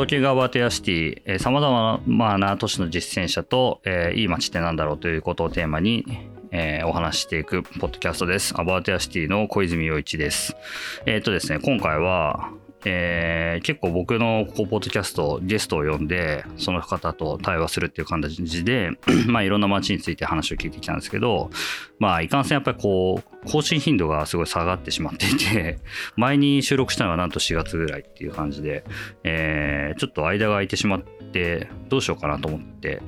[0.00, 6.06] 東京ガーバーテアシティ、えー、様々な都市の実践者と、えー、いい街ってなんだろうということをテーマに、
[6.52, 8.58] えー、お話していくポッドキャストです。
[8.58, 10.56] アバーテアシティの小泉洋一です。
[11.04, 12.50] えっ、ー、とですね、今回は、
[12.84, 18.90] えー、結構僕のこうポッドキャストゲストを呼んでその方と対話するっていう感じで
[19.28, 21.50] まあいろんな街について話を聞いてきたんですけど
[21.98, 25.78] まあいかんせんやっぱりこう更新頻度がすごい下がってしまっていて
[26.16, 28.84] 前に収録したのはなんと4月ぐらいっていう感じで、
[29.24, 33.02] えー、ちょっと間が空いてしまってどうしようかなと思って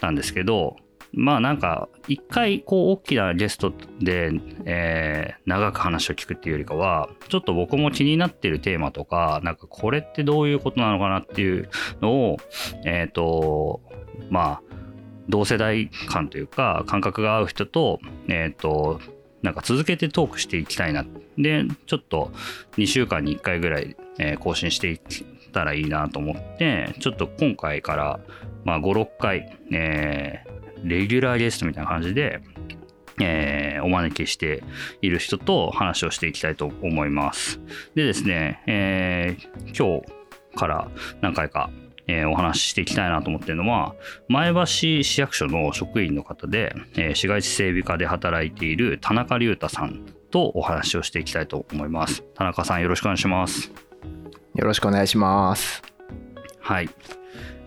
[0.00, 0.76] たんですけど
[1.16, 4.30] まあなんか一回こう大きなゲストで、
[4.66, 11.70] えー、長く話を聞くっていうよりかはちょっと僕も気になってるテーマとかなんかこれってどういうことなのかなっていう
[12.02, 12.36] のを
[12.84, 13.80] えっ、ー、と
[14.30, 14.62] まあ
[15.28, 17.98] 同世代間というか感覚が合う人と
[18.28, 19.00] えっ、ー、と
[19.42, 21.04] なんか続けてトークしていきたいな。
[21.38, 22.32] でちょっと
[22.76, 25.00] 2週間に1回ぐらい、え、更新していっ
[25.52, 28.20] たらいいなと思ってちょっと今回から
[28.64, 30.45] まあ56回、えー、
[30.86, 32.40] レギュラーゲストみたいな感じで、
[33.20, 34.62] えー、お招きして
[35.00, 37.60] いる人と話をしていきたいと思います。
[37.94, 40.88] でですね、えー、今日から
[41.20, 41.70] 何回か、
[42.06, 43.94] えー、お話ししていきたいなと思ってるのは、
[44.28, 52.22] 前橋市役所の職員の方で、えー、市街地整備課で働いている田中隆太さんとお話をしていきたいと思います。
[52.34, 53.72] 田中さんよろしくお願いします。
[54.54, 55.82] よろしくお願いします。
[56.60, 56.88] はい。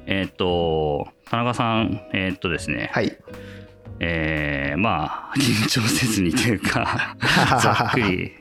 [0.09, 3.15] えっ、ー、と、田中さん、えー、っとですね、はい。
[3.99, 7.15] えー、まあ、 緊張せずにというか
[7.61, 8.31] ざっくり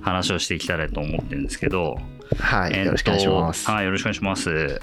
[0.00, 2.00] 話をしていきたいと思ってるんですけど、
[2.40, 3.70] はい、よろしくお願いします。
[3.70, 4.80] はい、よろしくお願いします。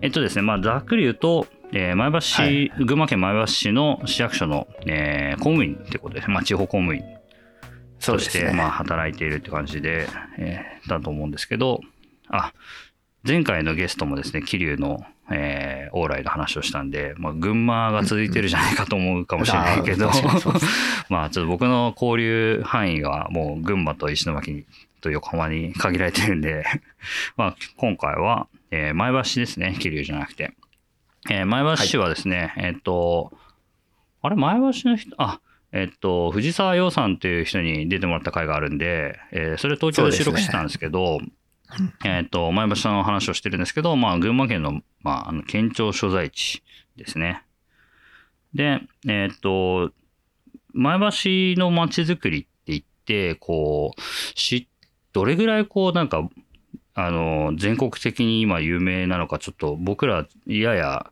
[0.00, 6.30] えっとですね、まあ、ざっくり言うと、えー、前橋市、はい、群馬県前橋市の市役所の、えー、公務員ってことです。
[6.30, 7.02] まあ、地方公務員
[8.00, 10.08] として、ね、まあ、働いているって感じで、
[10.38, 11.82] えー、だと思うんですけど、
[12.28, 12.54] あ、
[13.26, 20.10] 前回のゲストもですね、桐生のえー、往来の話をしたんで、まあ、群馬が続いてるじゃないかと思うかもしれないけど、
[21.10, 24.66] まあちょっと僕の交流範囲がもう群馬と石巻
[25.00, 26.64] と横浜に限られてるんで
[27.36, 30.52] まあ今回は、えー、前橋ですね、桐生じゃなくて。
[31.28, 33.32] えー、前橋市はですね、はい、えっ、と、
[34.22, 35.40] あれ、前橋の人、あ、
[35.72, 41.18] えっと、藤沢洋さんっていう人に出てもらった回があるんで、えー、それ東京で収録してたんですけど、
[42.04, 46.62] えっ、と、前橋の話をしてるんですけど、まあ、群馬県の、まあ、あの、県庁所在地
[46.96, 47.42] ですね。
[48.54, 49.92] で、えっ、と、
[50.72, 54.00] 前橋の街づくりって言って、こう、
[54.38, 54.68] し、
[55.12, 56.28] どれぐらいこう、なんか、
[56.94, 61.10] あの、全国的に今有名なのか、ちょっと僕ら、やや、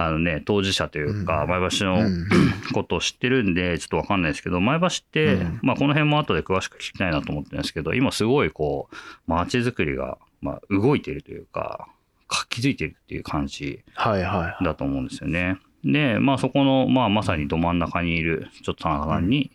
[0.00, 2.08] あのね、当事者というか、前橋の
[2.72, 11.88] ことを知ってるんで、ちょっとわかんないですけど、前橋って、まあこの辺も後で詳しく聞きたいなと思ってるんですけど、今すごいこう、街づくりが、まあ動いているというか、
[12.28, 13.82] 活気づいてるっていう感じ
[14.62, 15.58] だと思うんですよね。
[15.84, 19.50] で、まあそこの、まあまさにど真ん中にいる、ちょっと田中さんに、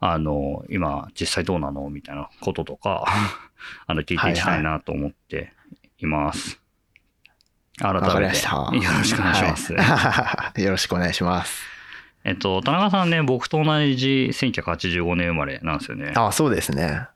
[0.00, 3.04] あの、今実際どうなのみたいなこととか、
[3.86, 5.52] あの、聞いていきたいなと思って
[5.98, 6.63] います。
[7.78, 8.06] 改めて。
[8.14, 9.74] よろしくお願いします。
[9.74, 11.62] はい、 よろしくお願いします。
[12.24, 16.12] えっと、田中さんね、僕と同じ1985年生まれなんですよね。
[16.16, 17.08] あそうですね。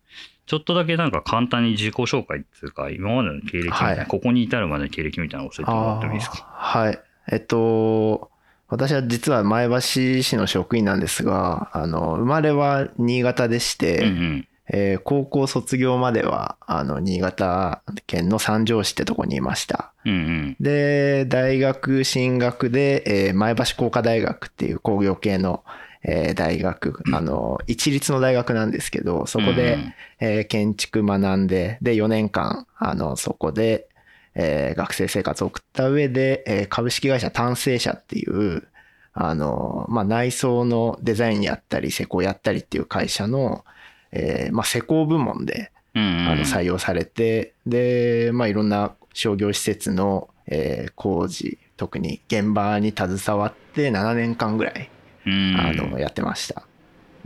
[0.46, 6.46] ちょっとだけなんか簡単に自己紹介っていうか、今までの経歴みたいな、はい、ここに至るまでの経歴みたいなのを教えてもらってもいいですか？
[6.52, 6.98] はい。
[7.30, 8.30] えっと、
[8.68, 19.92] 私は実は前橋市の職員なんですが、あの、生まれは新潟でして、うんうんえー、高校卒業までは、あの、新潟県の三条市ってとこにいました。
[20.04, 25.64] うんうん、で、大学進学で、えー、前橋工科大学っていう工業系の、
[26.02, 33.88] えー、大学、あの、一律の大学なんですけど、そこで、うん、えー、建築学んで、で、4年間、あの、そこで、
[34.34, 38.68] えー、学生生活を送った上で、えー、株式会社単成社っていう、
[39.14, 43.64] あの、まあ、内装のデザインやったり、施工やったりっていう会社の、
[44.12, 45.98] えー、まあ、施工部門で、あ
[46.36, 54.90] の採用されて、で、まあ、いろんな商業施設の、えー、工事、特に現場に携わって7年間ぐらい、
[55.24, 56.62] あの、やってました。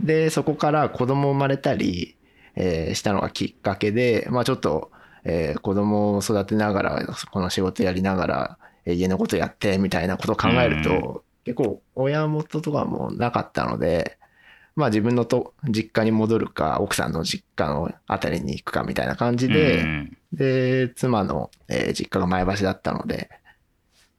[0.01, 2.15] で、そこから子供生まれたり、
[2.55, 4.91] えー、したのがきっかけで、まあ、ちょっと、
[5.23, 14.17] えー、子供を育てながら、この仕事やりながら、家のことやってみたいなことを考えると、結構親元とかもなかったので、
[14.75, 23.29] まあ自分のと実家に戻るか、奥さんの実家のあたりに行くかみたいな感じで、うん、で、妻の、えー、実家が前橋だったので、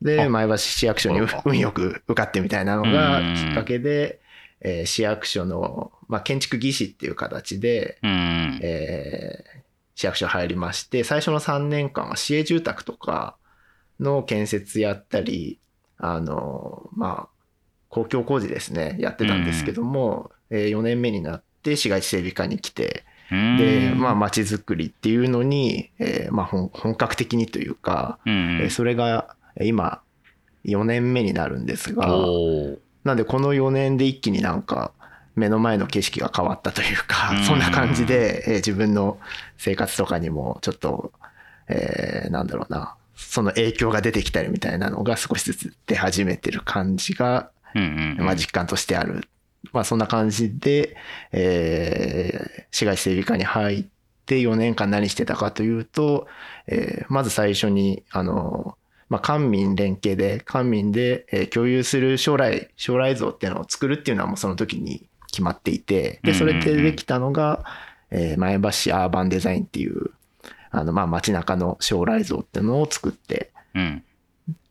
[0.01, 4.21] で、前橋市役所に運よく受かってみたいなのがきっかけで、
[4.61, 9.61] えー、市役所の、まあ、建築技師っていう形で、うん、えー、
[9.95, 13.37] 市役所入りまして、最初の3年間は市営住宅とか、
[14.01, 15.59] の建設やったり、
[15.99, 17.29] あの、まあ、
[17.89, 30.03] 公共工事ですね、やってたんですけども、うん、えー、4年目になって市街地整備課に来て、で、まあ、街づくりっていうのに、えー、まあ、本格的にというか、うん、えー、それが今、
[30.65, 32.09] 4年目になるんですが、
[33.05, 34.93] なんでこの4年で一気になんか、
[35.37, 39.19] 目の前の景色が変わったというか、そんな感じで、えー、自分の
[39.59, 41.13] 生活とかにもちょっと、
[41.69, 47.51] えー、なんだろうな、その影響が出てきたりみたいなのが少しずつ出始めてる感じが、
[48.19, 49.29] まあ実感としてある。
[49.73, 50.97] まあそんな感じで、
[51.33, 53.85] えー、市街地整備課に入っ
[54.27, 56.27] て4年間何してたかというと、
[56.67, 58.77] えー、まず最初に、あの、
[59.09, 67.65] まあ、官民連携で、官民で共有する将来、将来像っていうのを作るっていうのはもうその時に決まっていて、で、それでできたのが、
[68.11, 70.11] え前橋アーバンデザインっていう、
[70.71, 74.03] あの、まあ、街中の将来像っていうのを作って、うん、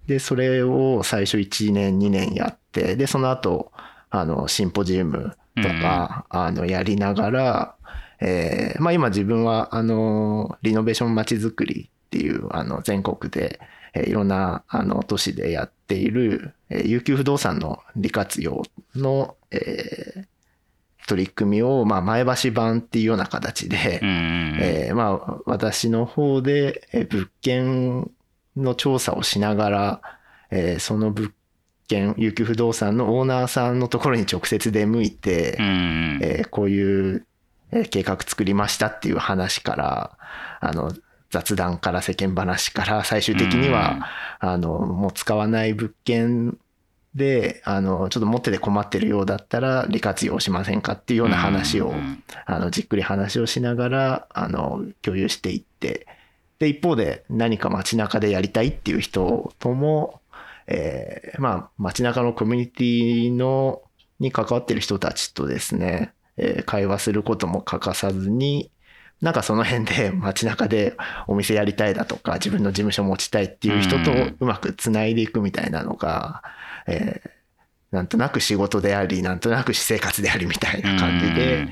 [0.08, 3.72] で、それを最初1年、2年やって、で、その後、
[4.16, 7.76] あの、シンポジウムとか、あの、やりながら、
[8.22, 13.60] えー、まあ、今自分は、あの、リノベーション街づくりっていう、あの、全国で、
[13.96, 18.62] えー、いろんな、あの、都市でやっている、えー、悠久不動産の利活用
[18.96, 28.12] の、えー、取り組みを、まあ、前橋版っていうような形で、えー、まあ、私の方で、え物件
[28.56, 30.02] の調査をしながら、
[30.52, 31.32] えー、その物
[31.88, 37.26] 件、有給不動産のオーナーさんのところに直接出向いて、えー、こういう
[37.90, 40.18] 計画作りましたっていう話から、
[40.60, 40.94] あの、
[41.30, 44.08] 雑談から世間話から最終的には、
[44.40, 46.58] あの、もう使わない物件
[47.16, 51.94] で、あの、ちょっと持ってて困ってるようだったら、利活用しませんかっていうような話を、
[52.46, 56.08] あの、じっくり話をしながら、あの、共有していって、
[56.60, 60.22] で、一方で何か街中でやりたいっていう人とも、
[60.68, 63.82] えー、まあ、街中のコミュニティの、
[64.20, 68.72] に関わってる人たちとですね、えー、会話することも欠かさずに、
[69.22, 70.96] なんかその辺で 街中で
[71.28, 76.44] お店やりたいだとか、自分の事務所持ちたいっていう人とうまく繋いでいくみたいなのが、
[76.88, 81.68] えー、なんとなく仕事であり、なんとなく私生活でありみたいな感じで、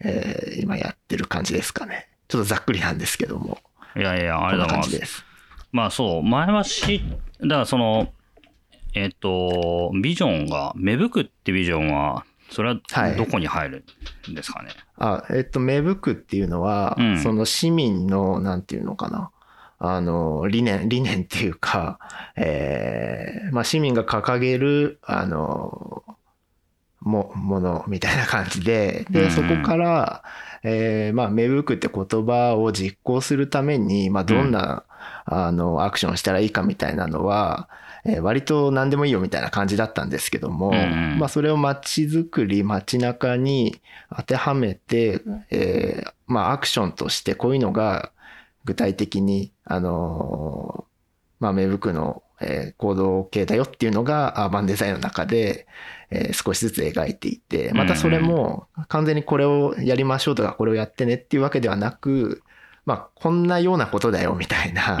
[0.00, 2.08] えー、今やってる感じですかね。
[2.28, 3.58] ちょっとざっくりなんですけども。
[3.96, 4.82] いやいや、あれだな。
[5.72, 6.52] まあそう、前橋、
[7.42, 8.12] だからその、
[8.94, 12.80] えっ、ー、と、ビジョンが、芽吹くってビジョンは、それは
[13.16, 13.84] どこに入る
[14.30, 19.30] んですかね、はい、あ、えっ、ー、と、芽吹くっていうのは、うん、その市民の、なんていうのかな？
[19.78, 21.98] あの、理念、理念っていうか、
[22.36, 26.02] えー、まあ市民が掲げる、あの、
[27.00, 30.24] も、ものみたいな感じで、で、そこから、
[30.62, 34.84] えー、まあ、芽吹くって言葉を実行するために、まあ、どんな、
[35.24, 37.68] あの、アクションしたらいいかみたいなのは、
[38.08, 40.72] えー、割と何でもいいよみたいな感じだったんですけども、
[41.18, 43.80] まあ、それを街づくり、街中に
[44.14, 45.20] 当てはめて、
[45.50, 48.12] えー、まあ、アクションとしてこういうのが
[48.64, 50.84] 具体的に、あの
[51.40, 55.66] まあ、芽吹くの、えー、行動系だよっていうのがアーバンデザインの中で、
[56.10, 62.42] えー、少しずつ描いていて、またそれも完全にこれをやりましょうとかこれをやってねっていうわけではなく、
[62.86, 64.96] まあ、こんなようなことだよみたいな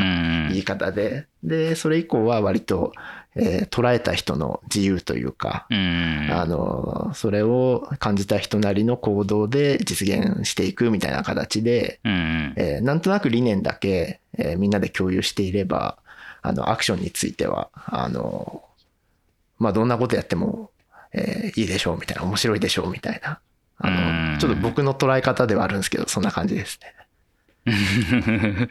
[0.50, 2.92] 言い方で、で、それ以降は割と、
[3.36, 15.96] えー、捉えた人の自由というか、あの、それを感じた人なりの行動で実現していくみたいな形で、えー、なんとなく理念だけ、えー、みんなで共有していれば、
[16.42, 18.64] あの、アクションについては、あの、
[19.60, 20.70] まあ、どんなことやっても、
[21.12, 23.38] えー、いいでしょうみたいな、面白いでしょうみたいな、
[23.78, 27.05] あの、ちょっと僕の捉え方ではあるんですけど、そんな感じですね。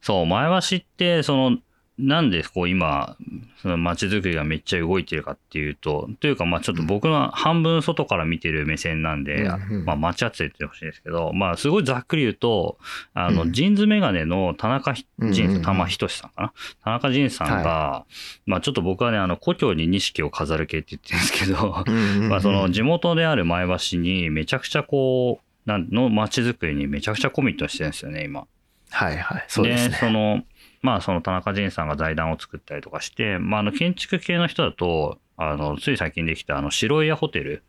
[0.00, 1.58] そう、前橋って、その、
[1.98, 3.16] なんでこう今、
[3.60, 9.42] その街づくりがめっちゃ動いてるかっていうと、というかまあちょっと僕の半分外から見てる目線なんで、
[9.84, 12.78] まあ間違って言ってほしいですけど、まあすごいざっくり言うと、
[13.12, 16.52] あの、ジーンズメガネの田中仁、玉仁さんかな？
[16.84, 18.06] 田中仁さんが、
[18.46, 21.84] まあちょっと僕はね、あの、故郷に錦を飾る系って言ってるんですけど、
[22.28, 28.46] まあその地元である前橋にめちゃくちゃこう、の街づくりにめちゃくちゃコミットしてるんですよね、今。
[28.90, 29.44] はいはい。
[29.48, 29.90] そうですね。
[29.90, 30.42] で、その、
[30.82, 37.62] まあその田中仁さんが財団を作ったりとかして、まああの建築系の人だと、あの、つい最近できたあの白い屋ホテル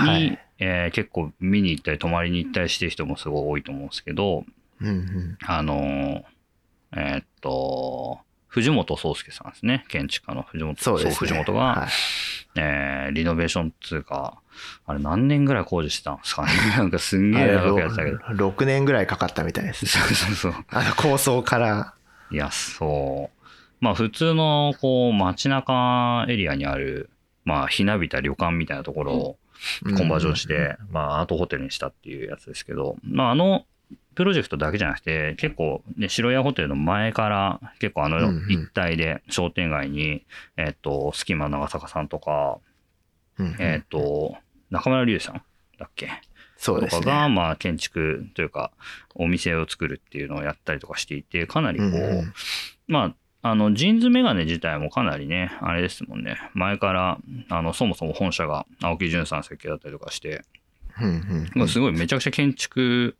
[0.00, 4.44] に、はい、えー、結構見に行ったり泊まりに行ったりしてる人もすごい多いと思うんですけど、
[4.80, 6.24] うんうん、あの、
[6.96, 9.84] えー、っと、藤本壮介さんですね。
[9.88, 11.88] 建築家の藤本、そうですね、藤本が、はい、
[12.56, 14.40] えー、リノベーションっていうか、
[14.86, 16.52] あれ何年ぐらい工事してたんですかね。
[16.76, 18.18] なんかすんげえ長くやってたけど。
[18.48, 19.86] 6年ぐらいかかったみたいです。
[19.86, 20.64] そうそうそう。
[20.70, 21.94] あの構想から
[22.30, 23.30] いや、そ
[23.80, 27.10] まあ普通のこう街中エリアにある、
[27.44, 29.38] まあひなびた旅館みたいなところを
[29.96, 33.66] コンバージョンして、まあアートホテルにしたっていうやつですけど、まああの
[34.18, 38.50] プロジェクトだけじゃなくて、結構ね、白屋ホテルの前から結構あのうんうん。
[38.50, 42.58] 一帯で商店街に、えっと、スキマ長坂さんとか、
[43.38, 44.36] うんえっと、
[44.70, 45.42] 中村隆さん
[45.78, 46.10] だっけ？
[46.56, 47.34] そうですとかが、ね。
[47.36, 48.72] まあ、建築というか、
[49.14, 52.32] お店を作るっていうのをやったりとかしていて、かなりこう、うんうん
[52.88, 57.18] まあ、あの、ジーンズメガネ自体もかなりね、あれですもんね、前から、
[57.50, 60.42] あの、そもそも本社が青木淳さん設計だったりとかして、
[61.00, 61.50] うんうん。
[61.54, 63.14] まあすごいめちゃくちゃ建築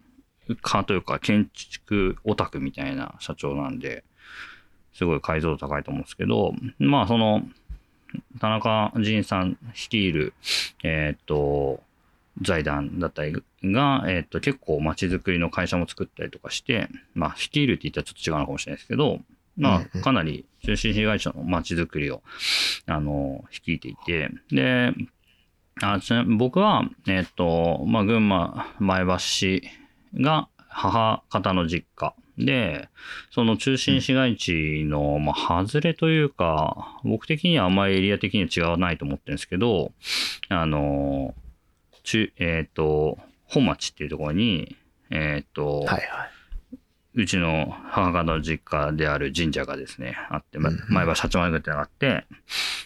[0.56, 4.04] 家というか、建築オタクみたいな社長なんで、
[4.94, 7.42] すごい解像度高いと思うんですけど、まあ、その、
[8.40, 10.32] 田中仁さん率いる、
[10.82, 11.80] えーっと、
[12.42, 13.32] 財団だったり
[13.64, 19.20] が、えーっと、結構街づくりの会社も作ったりとかして、まあ、率いるって言ったらちょっと違うのかもしれないですけど、
[19.56, 22.22] まあ、かなり中心被害者の街づくりを、
[22.86, 24.92] あの、率いていて、で、
[25.80, 29.62] あ僕は、えっ、と、まあ、群馬、前橋市
[30.14, 32.14] が母方の実家。
[32.38, 32.88] で、
[33.30, 39.92] その中心市街地の、まあ、外れというか、僕的にはあんまりエリア的には違わないと思ってるんですけど、
[40.48, 41.34] あの、
[42.04, 44.76] 中、えっ、と、本町っていうところに、
[45.10, 46.02] えっ、と、はいはい。
[47.14, 52.24] うちの母方の実家である神社がですね、あって、ま前橋八幡宮ってのがあって、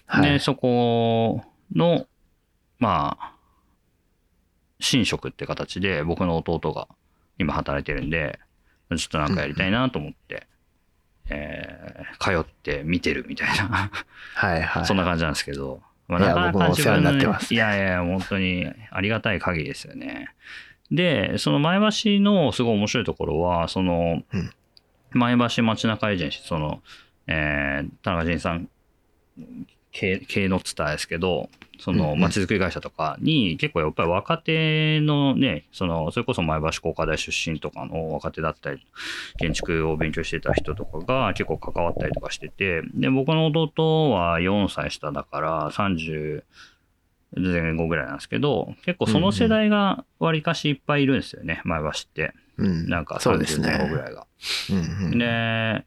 [0.07, 0.31] はい。
[0.33, 2.07] で、そこの、
[2.79, 3.33] まあ、
[4.81, 6.89] 神職って形で僕の弟が
[7.39, 8.39] 今働いてるんで、
[8.97, 10.47] ちょっとなんかやりたいなと思って、
[11.29, 13.91] えー通って見てるみたいな、
[14.35, 14.87] はいはい。
[14.87, 20.29] そんな感じなんですけど、まいや僕もお世話になってのますいやいや、本当にありがたい限りですよね。
[20.91, 24.51] で、その前橋のすごい面白いところは、その、うん
[25.15, 26.83] 前橋街中エージェンシー、その、
[27.27, 28.69] えー田中仁さん
[29.93, 38.85] 系系のツターですけど、そのうんうん街づくり会社とかに結構やっぱり若手のね、その、それこそ前橋工科大出身とかの若手だったり、
[39.39, 46.45] 建築を勉強してた人とかが結構関わったりとかしてて、で、僕の弟は4歳下だから30
[47.35, 52.33] 前後ぐらいなんですけど、結構その世代がわりかしいっぱいいるんですよね、前橋って。
[52.59, 54.27] うんなんか30そうですね前後ぐらいが。
[55.11, 55.85] で、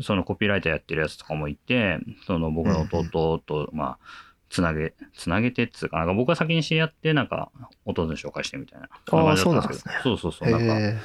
[0.00, 7.50] そのコピーライターやってるやつとかもいて、その僕の弟と、まあ、つなげ、つなげてっつうか、なんか僕が先に知り合って、なんか、
[7.84, 8.88] 弟に紹介してみたいな。
[9.04, 10.50] 感じだったけどそうなんそうそうそう。
[10.50, 10.98] なんか、へ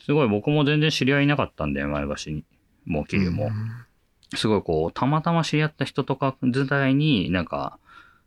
[0.00, 2.44] すごい僕も全然知り合いいなかったんで、前橋に。
[2.86, 3.50] もう桐生も。
[4.34, 7.78] すごいこう、たまたま知り合った人とか自体になんか、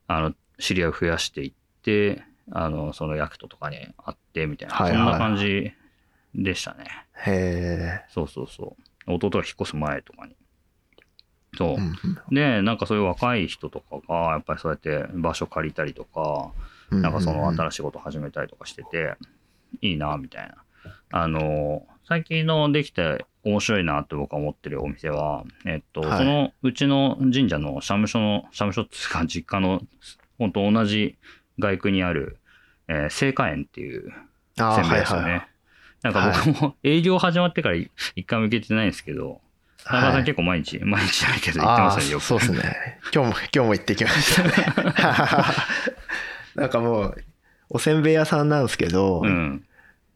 [0.08, 5.72] あの、知り合いを増やしていって、あの、その役ととかに会ってみたいな、はいはいそんな感じ
[6.36, 6.86] でしたね。
[7.25, 8.84] へそうそうそう。
[9.08, 10.36] 弟が引っ越す前とかに。
[11.58, 16.51] そうで、なんかそういう若い人とかが、やっぱりそうやって場所借りたりとか、
[16.91, 19.15] うんなんかそのうん新しいこと始めたりとかしてて、
[19.81, 20.55] いいな、みたいな。
[21.12, 29.81] あの、最近のできて面白いなって僕は思ってるお店は、えっと、はいそのうちの神社の社務所の、社務所っていうか実家の、
[30.38, 31.17] 本当同じ
[31.60, 32.38] 外区にある、
[32.88, 34.12] えー、聖火園っていう
[34.58, 35.48] せんべいですよね。
[36.03, 37.89] はいはいなんか僕も営業始まってから一
[38.25, 39.39] 回も行けてないんですけど、
[39.84, 42.24] 田中さん結構毎日、 毎日じゃないけど行ってますよね、よく。
[42.24, 43.00] そうですね。
[43.13, 44.51] 今日も、 今日も行ってきましたね。
[46.55, 47.24] なんかもう、
[47.70, 49.63] おせんべい屋さんなんですけど、うん。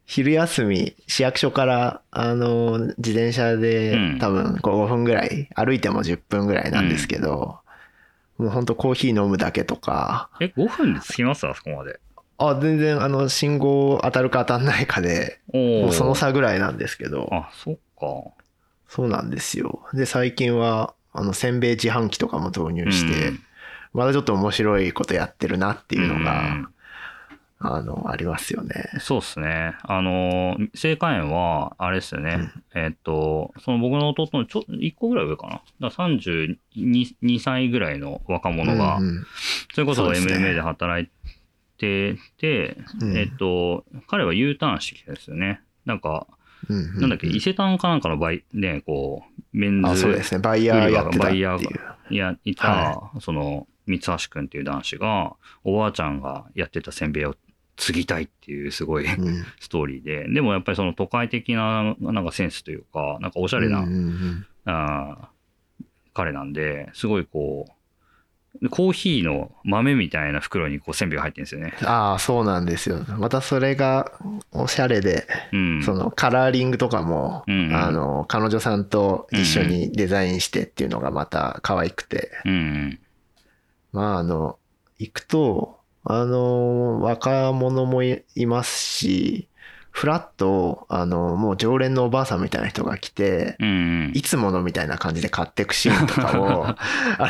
[0.07, 7.57] 昼休み、市役所から、あの、自転車でうん多分5分ぐらい、歩いても10分ぐらいなんですけど、
[8.37, 11.47] もうほんとコーヒー飲むだけとか、え、5分で着きます？
[11.47, 11.99] あそこまで。
[12.37, 15.39] あ、全然あの、信号当たるか当たんないかで。
[15.53, 18.31] もうその差ぐらいなんですけど、あ、そっか。
[18.87, 19.81] そうなんですよ。
[19.93, 23.39] で、最近は、あの、せんべい自販機とかも導入して、うん
[23.95, 26.67] まだちょっと面白いことやってるなっていうのが、うん
[27.59, 28.89] あの、ありますよね。
[28.99, 29.75] そうですね。
[29.83, 32.51] あの、青果園は、あれですよね。
[32.75, 35.61] えっと、その僕の弟のちょ、1個ぐらい上かな。
[35.79, 36.57] だから32
[37.23, 39.25] 2歳ぐらいの若者が、うんうん
[39.73, 41.09] それこそ MMA で働い
[41.77, 45.61] てて、うんえっと、彼は U ターンしてきたんですよね。
[45.85, 46.27] なんか、
[46.69, 50.39] うんうんなんだっけ、伊勢丹かなんかのバイ、ね、こう、メンズあ、そうですね。
[50.39, 51.79] バイヤーやってたってバイヤーいう。
[52.09, 57.35] いや、いた、その、三橋くんっていう男子が、おばあちゃんがやってたせんべいを
[57.77, 65.35] 継ぎたいっていうすごいうん ストーリーで、でもやっぱりその都会的ななんかセンスというか、なんかおしゃれな、うんうんうんあー
[66.15, 67.71] 彼なんで、すごいこう、
[68.69, 71.73] コーヒーの豆みたいな袋にこう線美が入ってるんですよね。
[71.83, 72.99] ああ、そうなんですよ。
[73.17, 74.11] またそれが
[74.51, 75.83] おしゃれで、うん。
[75.83, 82.99] そのカラーリングとかも、うんうんあの、彼女さんと一緒にデザインしてっていうのがまた可愛くて、うんうん。
[83.91, 84.57] まああの、
[84.99, 89.47] 行くと、あの、若者もいいますし、
[89.95, 93.71] フラッと、あの、もう常連のおばあさんみたいな人が来て、うんう
[94.09, 94.11] ん。
[94.13, 96.75] いつものみたいな感じで買っていくシーンとかを、 あ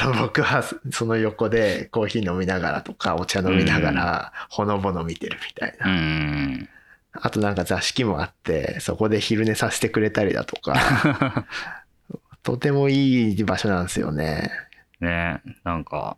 [0.04, 5.86] の、僕はその横でコーヒー飲みながらとか、お茶飲みながら、ほのぼの見てるみたいな。
[5.86, 6.70] うんうん
[7.18, 11.46] あとなんか座敷もあって、そこで昼寝させてくれたりだとか、
[12.44, 14.52] とてもいい場所なんですよね。
[15.00, 16.18] ねなんか、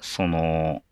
[0.00, 0.82] その、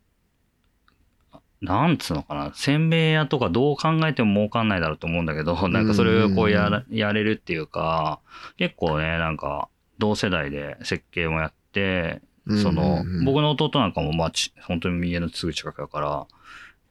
[1.63, 8.21] なんつうのかな、せんべい屋とかどう考えても儲かんないだろうと思うんだけど、 なんかそれをこうやらやれるっていうか、
[8.59, 12.21] 結構ね、なんか同世代で設計もやって、
[12.61, 16.27] その、僕の弟なんかもまあち、本当に家のすぐ近くだから、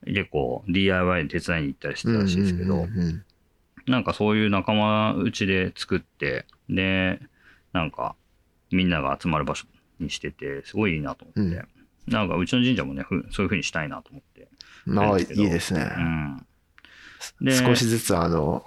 [0.05, 3.23] 結構 DIY で手伝いに行ったりしてたらしいですけど、うんうんうんうん。
[3.87, 7.19] なんかそういう仲間内で作って、で、
[7.73, 8.15] なんか
[8.71, 9.65] みんなが集まる場所
[9.99, 11.65] にしてて、すごいいいなと思って、
[12.07, 14.30] なんかうちの神社もね、ふそういう風にしたいなと思って。
[14.85, 15.91] まあ、いいですね。
[15.95, 16.45] うん。
[17.41, 18.65] で少しずつあの、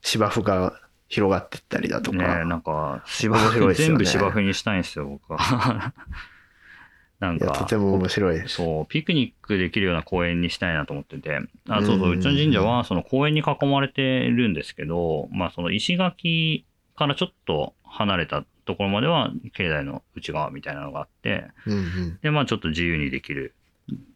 [0.00, 2.44] 芝生が広がってったりだとねか。
[2.44, 5.92] なんか芝生、ね全部芝生にしたいんですよ、僕は。
[7.20, 8.48] なんか、とても面白い。
[8.48, 11.38] そう、ピクニックできるような公園にしたいなと思ってて、
[11.68, 16.64] あそうそう、うんうちの神社はその公園に囲まれてるんですけど、まあその石垣
[16.96, 23.54] からちょっと離れたところまでは境内の内側みたいなのがあって、うんうんで、まあちょっと自由にできる、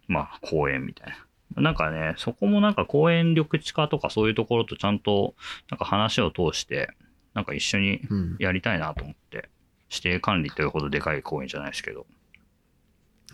[0.08, 1.25] まあ公園みたいな。
[1.54, 5.34] なんかね、そこもなんか公園緑地化とかそういうところとちゃんと
[5.70, 6.90] なんか話を通して、
[7.34, 9.48] なんか一緒にうんやりたいなと思って、
[9.90, 12.06] 指定管理というほどでかい公園じゃないですけど。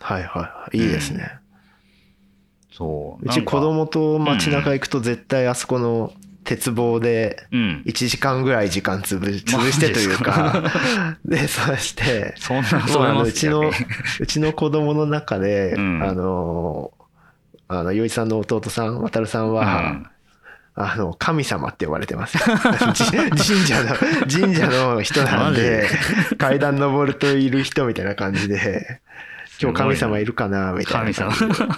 [0.00, 0.78] はいはいはい。
[0.78, 1.32] いいですね。
[2.72, 3.26] そう。
[3.26, 6.12] うち子供と街中行くと絶対あそこの
[6.44, 7.82] 鉄棒でうん。
[7.86, 10.70] 1時間ぐらい時間潰 潰してというか、
[11.24, 13.70] で、そうして、そんな、そうあのうちの
[14.20, 16.92] うちの子供の中で、うんあの、
[17.78, 20.10] あの、洋一さんの弟さん、渡さんは、
[20.74, 22.38] あの、神様って呼ばれてます。
[22.94, 23.94] じ神社の、
[24.30, 25.88] 神社の人なんで、
[26.38, 29.00] 階段登るといる人みたいな感じで、
[29.60, 31.68] 今日神様いるかなみたい神な様感。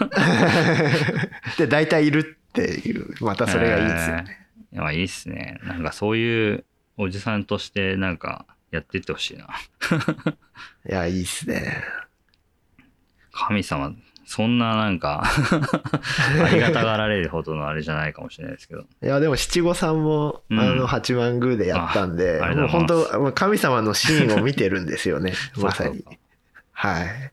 [1.57, 1.66] じで。
[1.66, 4.46] で、大体いるっていう、またそれがいいですよね。
[4.72, 4.80] えー。
[4.80, 5.61] まあいいっすね。
[5.64, 6.64] なんかそういう
[6.96, 9.48] おじさんとしてなんかやっていってほしいな。
[10.88, 11.83] いや、いいっすね。
[13.33, 13.92] 神様、
[14.26, 15.22] そんななんか
[16.42, 18.82] ありがたがられるほどのあれじゃないかもしれないですけど。
[18.82, 26.04] いや、でも七五三も、うんあの、八幡宮でやったんで、あありがもう本当、神様のシーンを見てるんですよね、 まさに。
[26.72, 27.32] はい。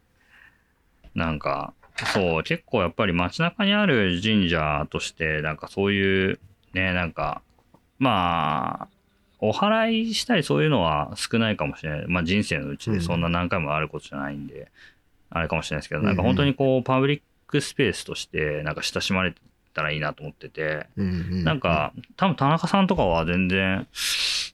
[1.16, 1.74] なんか、
[2.14, 6.40] そう、結構やっぱり街中にある神社として、なんかそういう、
[6.74, 7.42] ね、なんか、
[8.00, 8.88] まあ、
[9.40, 12.06] お祓いしたりそういうのは少ないかもしれない。
[12.08, 14.72] まあ人生のうちでそんな何回もあることじゃないんで、
[15.32, 19.34] あれかもしれないですけど、なんか本当にこう、パブリックスペースとして、なんか親しまれ
[19.74, 23.88] たらいいなと思ってて、うんなん、か、多分田中さんとかは全然、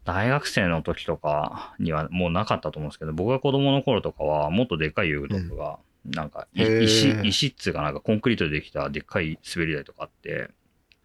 [0.05, 10.49] 大学生の時とかにはもうなかったと思うんですけど、僕が子供の頃とかは、もっとでっかい遊具とかが、なんか石、石っつうかなんかコンクリートでできたでっかい滑り台とかあって、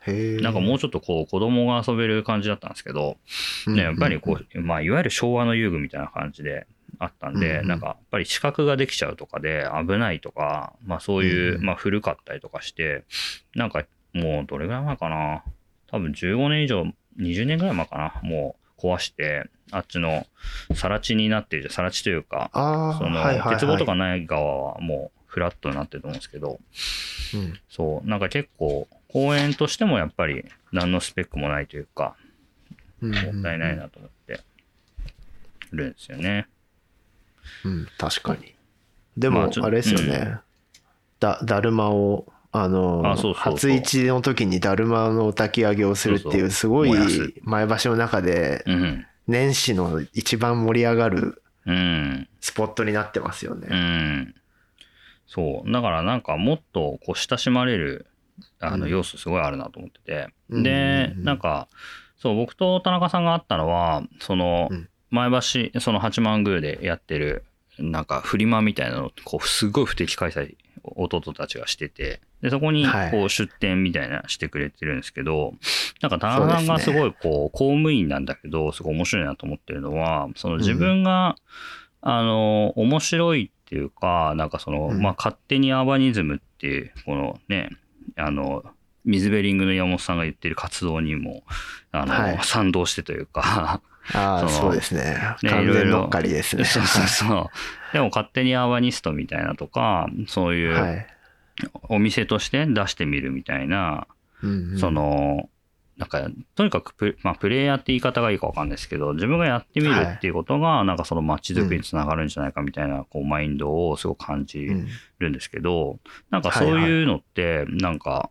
[0.05, 3.17] へなんかもうちょっとこう子供が遊べる感じだったんですけど、
[3.69, 6.67] ね、やっぱりこう、まあ、いわゆる昭和の遊具みたいな感じで
[6.99, 13.05] あったんで、うんうんなんかやっぱり視覚ができちゃうとかで危ないとか、まあそういう、うんうんまあ古かったりとかして、
[13.55, 15.43] なんかもうどれぐらい前かな？
[15.91, 16.83] 多分15年以上、
[17.19, 18.29] 20年ぐらい前かな？
[18.29, 20.27] もう壊して、あっちの
[20.75, 22.61] 更地になってるじゃん、更地というか、そ
[23.09, 26.59] のはいはいはい、鉄棒とかない側はもうフラットになってると思うんですけど、
[27.35, 32.17] うんそう、なんか結構公園としてもやっぱり何のスペックもないというか、
[33.01, 34.41] うんもったいないなと思って
[35.73, 36.47] るんですよね。
[37.65, 38.55] うん、確かに。
[39.17, 40.39] でもまあれですよね。
[41.21, 46.91] だ、だるまを、あの、初市の時にだるまの焚き上げをするっていう、すごい
[47.43, 49.07] 前橋の中で、うん。
[49.29, 52.29] 年始の一番盛り上がるうん。
[52.41, 53.69] スポットになってますようね。
[53.69, 54.35] ん。
[55.27, 55.73] そう。
[55.73, 58.07] だからなんかもっとこう親しまれる
[58.61, 60.29] あのうん要素すごいあるなと思ってて。
[60.51, 61.69] うんで、なんか、
[62.19, 65.31] そう、僕と田中さんがあったのは、そのうん、前
[65.73, 67.45] 橋、その八幡宮でやってる、
[67.79, 73.11] なんかフリマみたいなのを、こう、すごい不定期開催、弟たちがしてて、で、そこに、はい。
[73.13, 75.55] こう、出店みたいなしてくれてるんですけど、
[76.01, 81.37] なんか田中さんがすごい、こう、公務員なんだけど、すごい面白いなと思ってるのは、その自分が、
[82.01, 87.71] あの、面白いってっていうか、なんかその、うん、まあ勝手にアーバニズムっていう、このね、
[88.17, 88.65] あの、
[89.07, 91.43] 水ベリングの山本さんが言ってる活動にも、
[91.91, 93.81] あの、はい、賛同してというか
[94.13, 95.17] ああ、そうですね。
[95.43, 96.65] ね完全乗っかりですね。
[96.65, 97.51] そうそうそう。
[97.93, 101.07] でも勝手にアーバニストみたいなとか、そういう、
[101.89, 104.09] お店として出してみるみたいな、は
[104.75, 105.49] い、その、
[105.99, 114.67] なんか、とにかくプ,、まあ、プレイヤーって言い方がいいかわかんないですけど、自分がやってみるっていうことが、なんかその街づくりにつながるんじゃないかみたいな、こう、マインドをすごく感じ
[115.19, 115.99] るんですけど、
[116.31, 118.31] なんかそういうのって、なんか、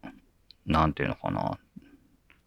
[0.66, 1.60] なんていうのかな。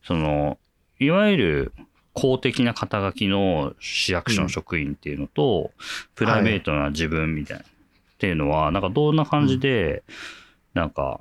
[0.02, 0.58] その、
[0.98, 1.72] いわゆる
[2.14, 5.72] 公的な肩書きの市役所の職員っていうのと、
[6.14, 7.66] プライベートな自分みたいな、っ
[8.18, 10.04] ていうのは、なんかどんな感じで、
[10.72, 11.20] なんか、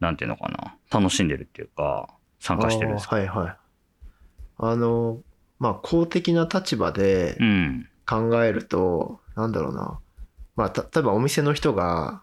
[0.00, 2.08] なんていうのかな、楽しんでるっていうか、
[2.40, 3.16] 参加してるんですか？
[3.16, 3.56] はいはい。
[4.58, 5.20] あの、
[5.58, 7.36] まあ、公的な立場で
[8.08, 9.98] 考えると、うん、なんだろうな。
[10.56, 12.22] まあ、例えばお店の人が、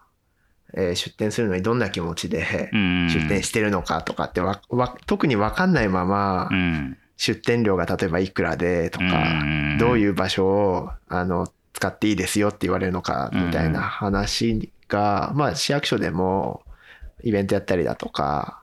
[0.74, 6.48] えー、出店するのにどんな気持ちで出店してるのかとかってわわ特に分かんないまま、
[7.20, 9.42] 出店料が例えばいくらでとか、
[9.78, 16.62] どういう場所をあの使っていいですよって言われるのかみたいな話が、まあ市役所でも
[17.22, 18.62] イベントやったりだとか、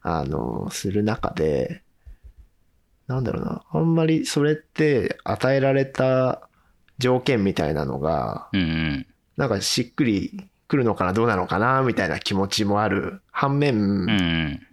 [0.00, 1.82] あの、する中で、
[3.08, 6.48] なんだろうな、あんまりそれって与えられた
[6.96, 8.48] 条件みたいなのが、
[9.36, 13.20] なんかしっくり来るのかな、どうなのかな、みたいな気持ちもある。
[13.30, 14.66] 反面、うん、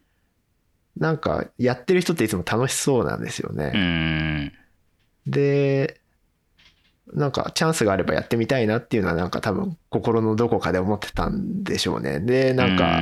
[0.97, 3.71] なんか、やってる人っていつも楽しそうなんですよね。
[3.75, 4.53] うん、
[5.27, 5.99] で、
[7.13, 12.19] なんかチャンスがあればやってみたいなっていうのはなんか多分心のどこかで思ってたんでしょうね。
[12.19, 13.01] で、なんか、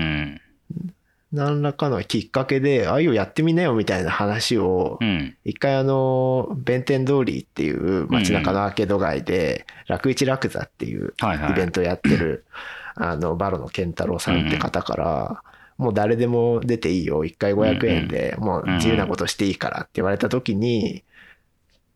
[1.32, 4.99] 何らかのきっかけで、ああいうやってみなよみたいな話を、
[5.45, 11.13] 一回あの、弁天通りっていう街中のアーケード街で、楽一楽座っていう
[11.51, 12.45] イベントやってる、
[12.95, 15.43] あの、バロの健太郎さんって方から、
[15.77, 17.25] もう誰でも出ていいよ。
[17.25, 21.03] 一回500円で、もう自由なことしていいからって言われた時に、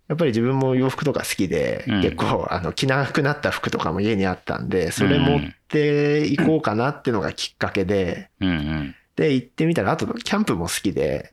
[0.08, 8.30] やっぱり自分も洋服とか好きで、結構、あの、着なくなった服とかも家にあったんで、それ持っていこうかなっていうのがきっかけで、
[9.18, 11.28] で、行ってみたら、あと、キャンプも好きで、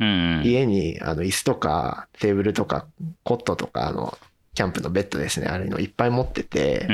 [0.44, 2.86] 家に、あの、椅子とか、テーブルとか、
[3.24, 4.18] コットとか、あの、
[4.54, 6.86] キャンプのベッドですね、あれのいっぱい持ってて、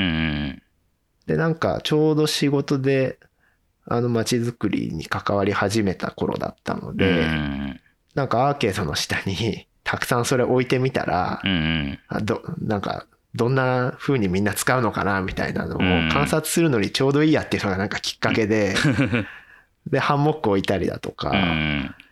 [1.27, 3.17] で、なんかちょうど仕事で、
[3.85, 7.27] あの街づくりに関わり始めた頃だったので、
[8.15, 11.41] なんかアーケードの下に たくさんそれ置いてみたら、
[12.07, 15.79] あどなんかどんな風にみんな使うのかなみたいなのを
[16.11, 18.75] 観察するのにちょうどいいやっていうのがなんかきっかけで、
[19.87, 21.33] で、ハンモック置いたりだとか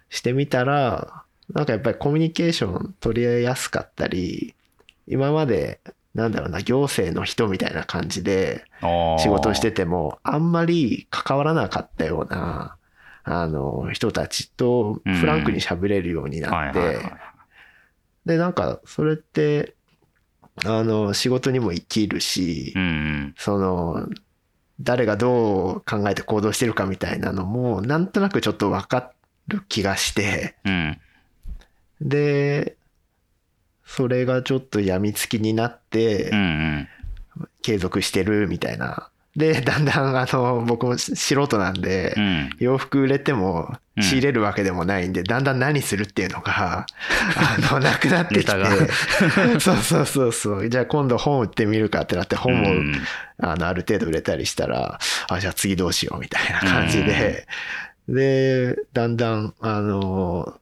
[0.09, 4.55] してみたら、なんかやっぱりコミュニケーション取りやすかったり、
[5.07, 5.79] 今まで
[6.19, 8.63] なんだろうな、行政の人みたいな感じで
[9.19, 12.75] 仕事をしてても、あんまり関わらなかったような、
[13.23, 16.99] あの、人たちとフランクに喋れるようになって、
[18.25, 19.75] で、なんか、それって、
[20.65, 22.73] あの、仕事にも生きるし、
[23.37, 24.07] その、
[24.81, 29.11] 誰がどう考えて行動してるかみたいなのも、なんとなくちょっとわか
[29.47, 30.55] る気がして、
[32.01, 32.77] で、
[33.89, 36.31] それがちょっと病みつきになって、
[37.63, 39.09] 継続してるみたいな。
[39.35, 42.15] で、だんだんあの、僕も素人なんで、
[42.59, 46.85] 洋服売れても仕入れるわけでもないんで、だんだん何するっていうのが、
[47.35, 48.51] あの、なくなってきて、
[49.59, 52.69] そうそうそうそう、じゃあ今度本売ってみるかってなって本も、
[53.39, 54.99] あの、ある程度売れたりしたら、
[55.29, 57.47] あ、じゃあ次どうしようみたいな感じで、
[58.07, 60.58] で、だんだん、あの、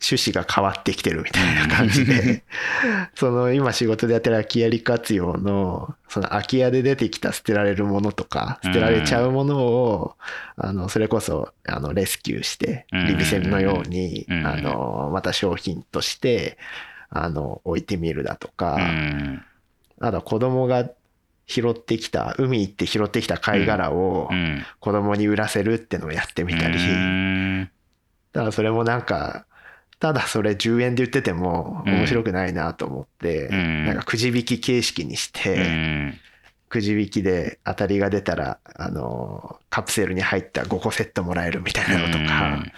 [0.00, 2.44] 趣旨が変わってきてるみたいな感じで、
[3.14, 10.14] その今仕事でやってる空き家利活用の、その空き家で出てきた捨てられるものとか、捨てられちゃうものを、
[10.56, 16.58] あの、それこそ、あの、レスキューして、リビセンのように、あの、また商品として、
[17.10, 18.78] あの、置いてみるだとか、
[20.00, 20.88] あと子供が
[21.48, 24.30] 拾ってきた、海行って拾ってきた貝殻を
[24.78, 26.78] 子供に売らせるってのをやってみたり、
[28.32, 29.46] だからそれもなんか、
[30.00, 36.14] ただそれ10円で売ってても面白くないなと思って、うん、なんかくじ引き形式にして、うん、
[36.68, 42.72] くじ引きで当たりが出たら、あの、カプセルに入った5個セットもらえるみたいなのとか、うん、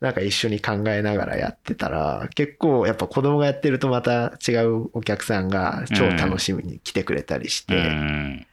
[0.00, 8.46] なんか一緒に考えながらやってたら、結構やっぱ子供がやってるとまた違うお客さんが超楽しみに来てくれたりして、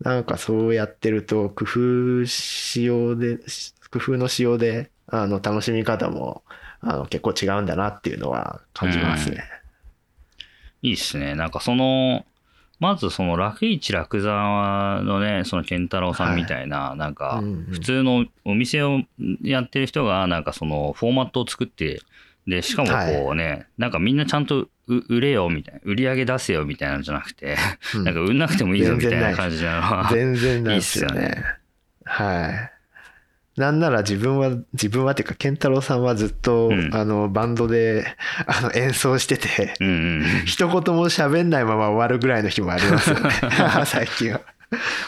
[0.00, 1.64] なんかそうやってると工
[2.22, 3.38] 夫しようで、
[3.90, 6.42] 工夫のしようで、あの、楽しみ方も
[6.84, 9.44] あの結構違うんだなっていうのは感じますね。
[10.82, 11.34] うん、いいっすね。
[11.34, 12.24] なんかその、
[12.80, 19.00] まずその楽市楽座のね、その健太郎さんみたいな、はい、なんか普通のお店を
[19.42, 22.00] やってる人がなんかそのフォーマットを作って、
[22.46, 27.56] で、しかもこうね、はい、なんかみんなちゃんと売れよみたいな、売り上げ出せよみたいなのじゃなくて、
[27.94, 31.42] うん、 なんか売んなくてもいいぞみたいな感じなのは、全然ないですよね。
[32.04, 32.73] はい。
[33.56, 38.04] なんなら自分は、自分はっていうか、健太郎さんはずっと、うん、あの、バンドで、
[38.46, 39.92] あの、演奏してて、うんう
[40.24, 43.30] ん、一言も喋んないまま終わるぐらいの日もありますよね。
[43.86, 44.40] 最近は。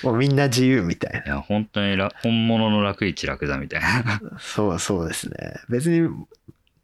[0.05, 1.27] もうみんな自由みたいな。
[1.27, 4.21] いや、本当に本物の楽市楽座みたいな。
[4.39, 5.37] そうそうですね。
[5.69, 6.09] 別に、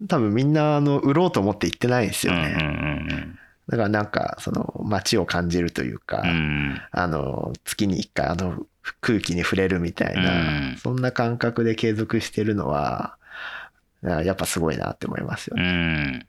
[0.09, 2.57] 多分みんな、あの、売ろうと思って行ってないんですよね。
[2.59, 2.75] うんうんう
[3.21, 8.67] んだからなんかその街を感じるというか、うん、あの月に一回あの
[9.01, 13.17] 空気に触れるみたいな、うん、そんな感覚で継続してるのは
[14.03, 15.63] やっぱすごいなって思いますよね。
[15.63, 16.27] うん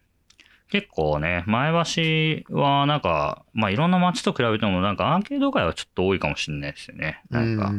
[0.74, 7.22] 結構ね、前橋はなんか、まあいろんな街と比べてもなんかアーケード街はちょっと多いかもしれないですよね。
[7.30, 7.72] なんか、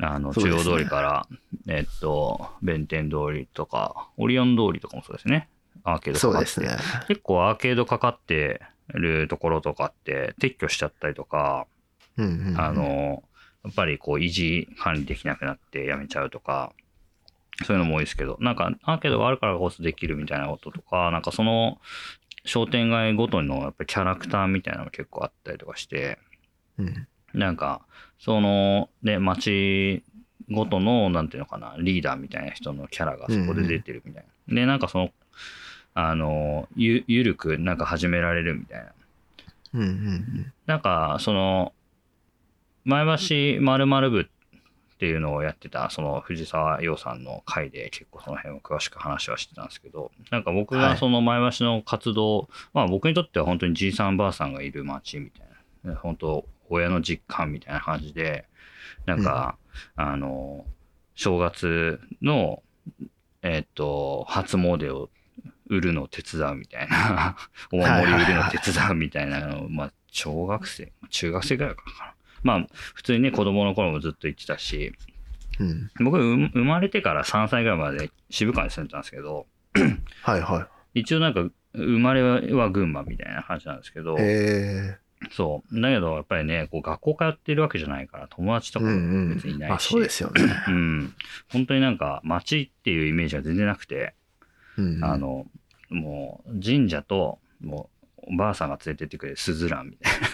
[0.00, 1.26] あの、中央通りから、
[1.64, 5.48] ね、えっと、弁天通りとか、オリオン通りとかもそうですね。
[5.84, 6.48] アーケードかかって。
[6.48, 7.04] そうですね。
[7.06, 11.68] 結構アーケードかかってるところとかって撤去しちゃったりとか、
[12.16, 13.22] あの、
[13.64, 16.72] やっぱりこう維持管理できなくなってやめちゃうとか、
[17.64, 21.78] そういうのも多いですけど、なんかアーケードがあるからこそできるみたいなこととか、なんかその
[22.44, 26.18] 商店街ごとのやっぱりキャラクターみたいなのが結構あったりとかして、
[26.78, 27.82] うん、なんか、
[28.18, 30.02] その、ね、街
[30.50, 34.28] ごとの、なんていうのかな、リーダーみたいな人のキャラがそこで出てるみたいな。
[34.48, 35.10] うんうん、で、なんかその、
[35.94, 38.92] あの、ゆ、ゆるくなんか始められるみたいな。
[39.74, 41.72] うんうんうん、なんか、その、
[42.88, 43.04] 前
[43.58, 44.24] 橋まる部っ
[44.98, 55.46] ていうのをやってた、その藤沢洋さんの回で結構その辺を詳しく話はしてたんですけど、なんか僕がその前橋の活動、はい、まあ僕にとっては本当にじいさんばあさんがいる町みたい
[55.84, 58.46] な、本当親の実感みたいな感じで、
[59.04, 59.58] なんか、
[59.98, 60.64] うん、あの、
[61.14, 62.62] 正月の、
[63.42, 65.10] えっ、と、初詣を
[65.66, 67.36] 売るのを手伝うみたいな
[67.70, 72.14] お守り売るのを手伝うみたいなのを、まあ、小学生、中学生ぐらいかな。
[72.42, 74.92] まあ、普通にね、子供の頃もずっと言ってたし、
[75.60, 79.46] うん、僕、生まれてから3歳ぐらいまで渋川に住んでたんですけど、
[80.22, 81.00] はいはい。
[81.00, 84.16] 一応なんか、生まれは群馬みたいな感じなんですけど、
[85.30, 85.80] そう。
[85.80, 89.62] だけど、やっぱりね、こう学校通ってるわけじゃないから、友達とかも別にいないし。
[89.62, 90.42] うんうん、あ、そうですよね。
[90.68, 91.14] うん。
[91.50, 94.14] 本当になんか、町っていうイメージは全然なくて、
[94.76, 95.46] うんうん、あの、
[95.90, 100.28] もう、神社と、もう、おばあさんが連れてってくれるスズランみたいな。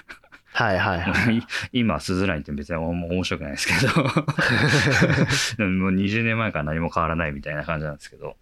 [0.55, 4.03] はいはい、 はい、今、スズランって別に面白くないですけど。
[5.67, 8.37] もう20年前から何も変わらないみたいな感じなんですけど。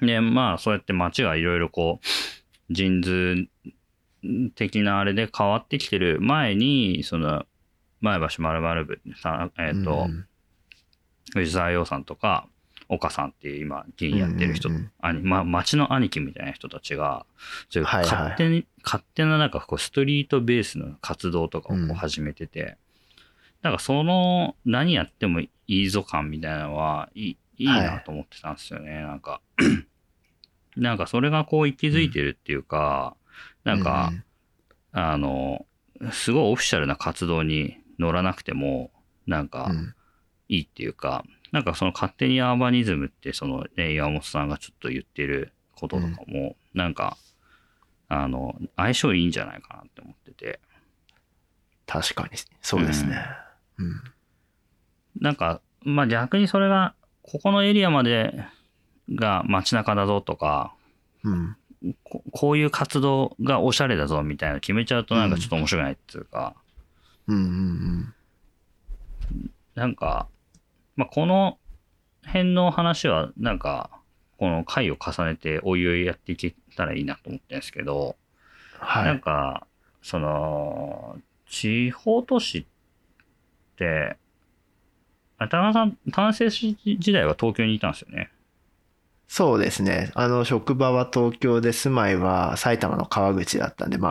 [0.00, 3.46] で、まあ、そうやって街がいろいろこう、人図
[4.54, 7.44] 的なあれで変わってきてる前に、その、
[8.00, 10.26] 前橋まる部さん、えっ、ー、と、うん、
[11.34, 12.48] 藤沢洋さんとか、
[12.88, 17.26] 岡さんっていう今、議員やってる人、うんうんうん、ま、町の兄貴みたいな人たちが、
[17.70, 22.76] そういう勝手に、はいはい、勝手ななんかこう、ストリートベースの活動とかをこう始めてて、うん、
[23.62, 29.40] なんかその、何やってもいいぞ感みたいなのは、いい、いいなと思ってたんですよね、はい、なんか。
[30.76, 33.16] なんかそれがこう息づいてるっていうか、
[33.64, 34.22] うん、なんか、うん
[34.98, 35.66] あの、
[36.10, 38.90] すごいオフィシャルな活動に乗らなくても、
[39.26, 39.70] なんか、
[40.48, 47.16] いいっていうか、なんかその勝手にアーバニズムってそのね、岩本さんがちょっと言ってることとかも、なんか、
[48.08, 50.60] あの、相性いいんじゃないかなって思ってて。
[51.86, 52.30] 確かに、
[52.62, 53.24] そうですね。
[53.78, 54.02] うん。
[55.20, 58.44] なんか、まあ逆にそれが、ここのエリアまで
[59.14, 60.74] が街中だぞとか、
[61.22, 61.56] うん、
[62.04, 66.54] ここういう活動がおしゃれだぞみたいな決めちゃうとなんかちょっと面白くないっていうか、
[67.26, 67.46] うんうんう
[69.34, 70.28] ん、なんか、
[70.96, 71.58] まあ、この
[72.26, 73.90] 辺の話は、なんか、
[74.38, 78.16] この回を重ねておいおいやっていけたらいいなと思ってるんですけど、
[78.78, 79.66] はい、なんか、
[80.02, 82.64] その、地方都市っ
[83.76, 84.16] て、
[85.38, 86.76] 田中さん、単成時
[87.12, 88.30] 代は東京にいたんですよね。
[89.28, 90.12] そうですね。
[90.14, 94.10] あの、職場は東京で、住まいは埼玉の川口だったんで、ま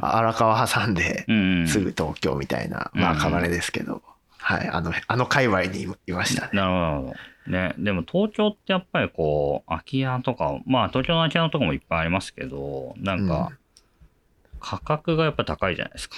[0.00, 1.24] あ、荒川挟んで、
[1.66, 4.02] すぐ東京みたいな、まあ、かれですけど。
[4.48, 6.50] はい、あの、あの界隈にいましたね。
[6.52, 7.14] なるほ
[7.46, 7.50] ど。
[7.50, 13.50] ね、でも東京ってやっぱりこう、空き家とか、まあ東京の空き家のとこもいっぱいありますけど、なんか、
[14.60, 16.16] 価格がやっぱ高いじゃないですか。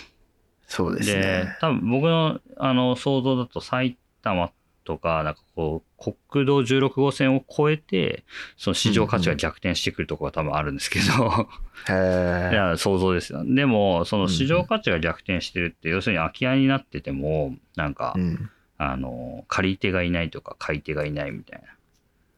[0.67, 1.23] そうですね。
[1.23, 4.51] で、多分僕のあの想像だと埼玉
[4.89, 8.25] とか、なんかこう、国道16号線を越えて、
[8.57, 11.49] その市場価値が逆転してくるところが多分あるんですけど、
[11.93, 13.45] いや、想像ですよ。
[13.45, 18.51] でも、その市場価値が逆転してるって、要するに空き家になってても、なんか、うん。
[18.79, 21.63] あの、借り手がいないとか、買い手がいないみたい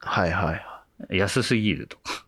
[0.01, 0.67] はいはい。
[1.09, 1.17] な。
[1.17, 2.27] 安すぎるとか。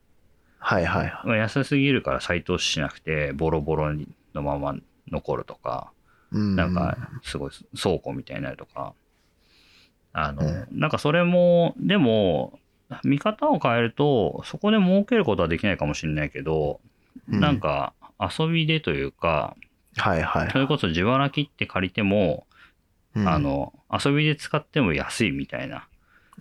[0.58, 1.12] はいはい。
[1.24, 4.76] まあ安すぎるから再投資しなくて、ボロボロのまま
[5.11, 5.92] 残るとか、
[6.30, 6.54] うん。
[6.54, 8.94] なんか、すごい倉庫みたいになるとか。
[10.12, 12.59] あの、うなんかそれも、でも、
[13.05, 16.81] 見方を変えると、そこで儲けることはできないかもしれないけど、
[17.29, 19.57] うんなんか遊びでというか、
[19.96, 20.51] はいはい。
[20.51, 22.46] それこそ自腹切って借りても、
[23.14, 25.87] うんあ、の、遊びで使っても安いみたいな。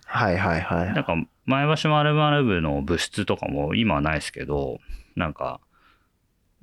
[0.06, 0.94] はいはいはい。
[0.94, 4.78] なんか、前橋丸々部の部室とかも今はないですけど、
[5.16, 5.60] なんか、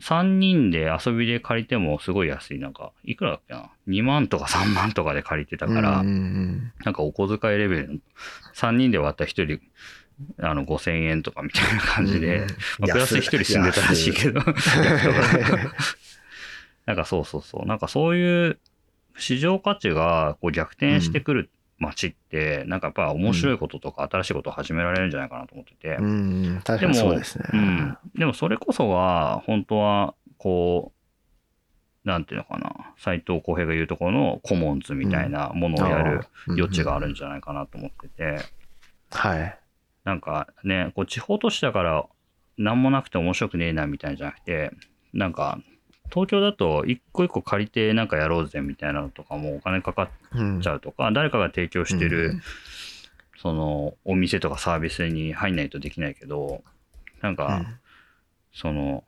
[0.02, 2.60] 3人で遊びで借りてもすごい安い。
[2.60, 8.00] なんか、いくらだっけな ?2 万とか3万とかで借りてたから、なんかお小遣いレベルの、
[8.56, 9.60] 3人で割った1人、
[10.42, 12.48] あの、5000円とかみたいな感じで、うん
[12.80, 14.54] まあプラス1人住んでたらしいけど、安
[16.86, 17.66] なんかそうそうそう。
[17.68, 18.50] なんかそうい。
[18.50, 18.60] う
[19.20, 21.50] 市場価値がこう逆転してくる
[21.80, 25.96] 街って、なんかやっぱ面白いこととか新しいことを始められるんじゃないかなと思ってて。
[25.96, 27.46] うん、確かにそうですね。
[27.54, 27.98] うん。
[28.16, 38.40] でもそれこそが、本当は、こう、なんていうのかな、斎藤浩平が言うところのコモンズみたいなものをやる余地があるんじゃないかなと思ってて、
[39.12, 39.60] はい。
[40.04, 42.06] なんかね、こう地方都市だから
[42.58, 44.72] 何もなくて面白くねえなみたいなじゃなくて、
[45.14, 45.60] なんか、
[46.12, 52.42] 東京だと一個一個借りてなんかやろうぜみたいなのとかもお金かかっうんちゃうとか、誰かが提供してうるん、
[53.38, 56.64] そのお店とかサービスに入んないとできないけど、
[57.22, 57.66] なんか、
[58.54, 59.04] その、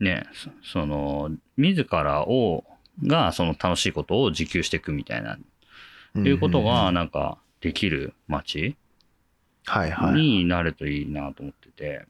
[0.00, 2.64] ね、そその、自らを、
[3.06, 5.38] が、その楽しいことを自給していくみたいな、
[6.14, 6.26] うん。
[6.26, 6.94] いうことが、うん。
[6.94, 8.76] なんか、できる街。
[10.14, 12.06] になるといいなと思ってて、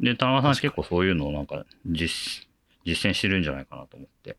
[0.00, 2.48] で、田中さん結構そういうのをなんか実、
[2.84, 4.36] 実践してるんじゃないかなと思って、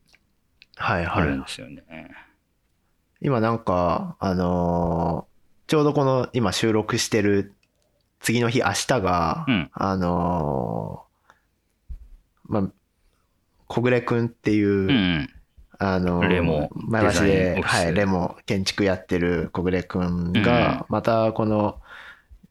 [0.76, 1.42] はいはいあるん。
[1.42, 1.84] ですよね。
[3.22, 5.32] 今なんか、あのー
[5.68, 7.54] ちょうどこの今収録してる
[8.20, 12.72] 次の日明日が、うんあのーまあ、
[13.68, 15.30] 小暮くんっていう、うんうん。
[15.80, 21.80] あのーレモ前橋で、はい、レモ建築やってる小暮くんが、またこの、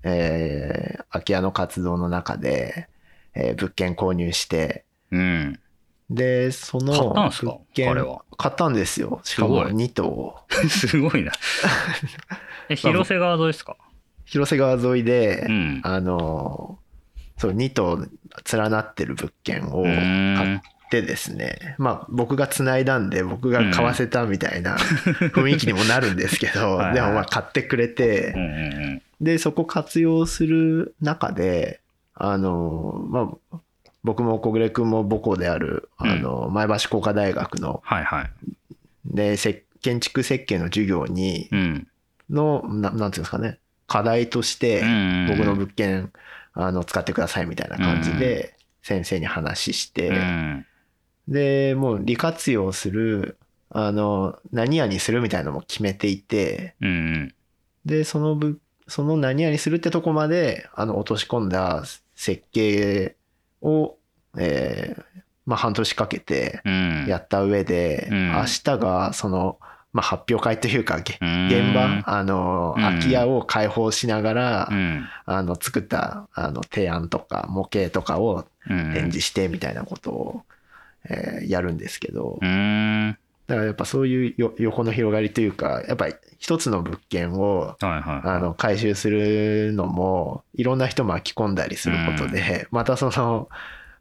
[0.03, 2.88] えー空き家の活動の中で、
[3.35, 5.61] えー物件購入して、うん。
[6.11, 7.53] で、その買ったんすか？
[7.53, 9.20] 物件彼は買ったんですよ。
[9.23, 10.37] しかもすごい2棟。
[10.68, 11.33] すごいな。
[12.68, 13.77] え、 広瀬川沿いですか？
[14.27, 15.81] 広瀬川沿いで、うん。
[15.85, 16.79] あの、
[17.38, 18.07] そう、2棟
[18.53, 28.42] 連なってる物件をう買ってですね、まあ僕が繋いだんで僕が買わせたみたいな雰囲気にもなるんですけど、 はいはいでもまあ買ってくれうんて、うんう
[28.96, 29.03] ん。
[29.20, 31.81] で、そこ活用する中で、
[32.14, 33.57] あの、まあ
[34.03, 38.31] 僕も小暮君も母校である、あの、前橋工科大学の、はいはい。
[39.05, 41.89] で、せ建築設計の授業に、うん。
[42.31, 44.81] の、ななんていうんですかね、課題として、
[45.29, 46.13] 僕の物件、
[46.53, 50.67] あの、使ってくださいみたいな感じで、先生に話して、うん。
[51.29, 57.35] で、もう利活用する、あの、何々するみたいなのも決めていて、うん。
[57.85, 61.85] で、そのぶ、その何々するってとこまで、あの、落とし込んだ
[62.15, 63.17] 設計
[63.62, 63.96] を、
[64.38, 65.05] えー
[65.46, 67.07] まあ、半年かけてうん。
[67.09, 69.59] やった上で、うん明日が、その、
[69.92, 75.09] まあ、発表会というか、現場、あの、うん空き家を開放しながら、うん。
[75.27, 78.92] あの、作った、あの、提案とか模型とかをうん。
[78.92, 80.42] 展示してみたいなことを、
[81.09, 83.18] えーやるんですけど、うん。
[83.51, 87.77] だからやっぱそういうよ横の広がりというか、やっぱり一つの物件を。
[87.81, 93.49] あの、回収するのも、いろんな人巻き込んだりすることで、またその、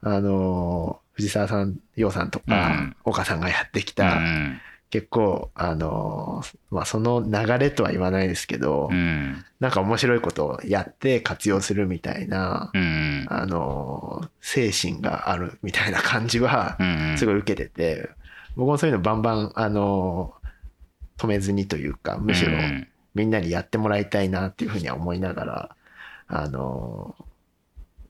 [0.02, 4.62] あの、藤沢さん、洋さんとうかん、岡さんがやってきうた、ん。
[4.92, 9.44] 結構、あの、まあ、その流れとは言わないですけど、うん。
[9.60, 13.26] なんか面白いことをやって活用するみたいな、うん。
[13.30, 17.18] あの、精神があるみたいな感じは、うん。
[17.18, 18.12] すごい受けてて、
[18.60, 20.34] 僕もそういうのバンバン、あの、
[21.18, 22.88] 止めずにというか、むしろうん。
[23.16, 25.76] みんなにやってもらいたいなっていうふうには思いながら、
[26.28, 27.16] あの、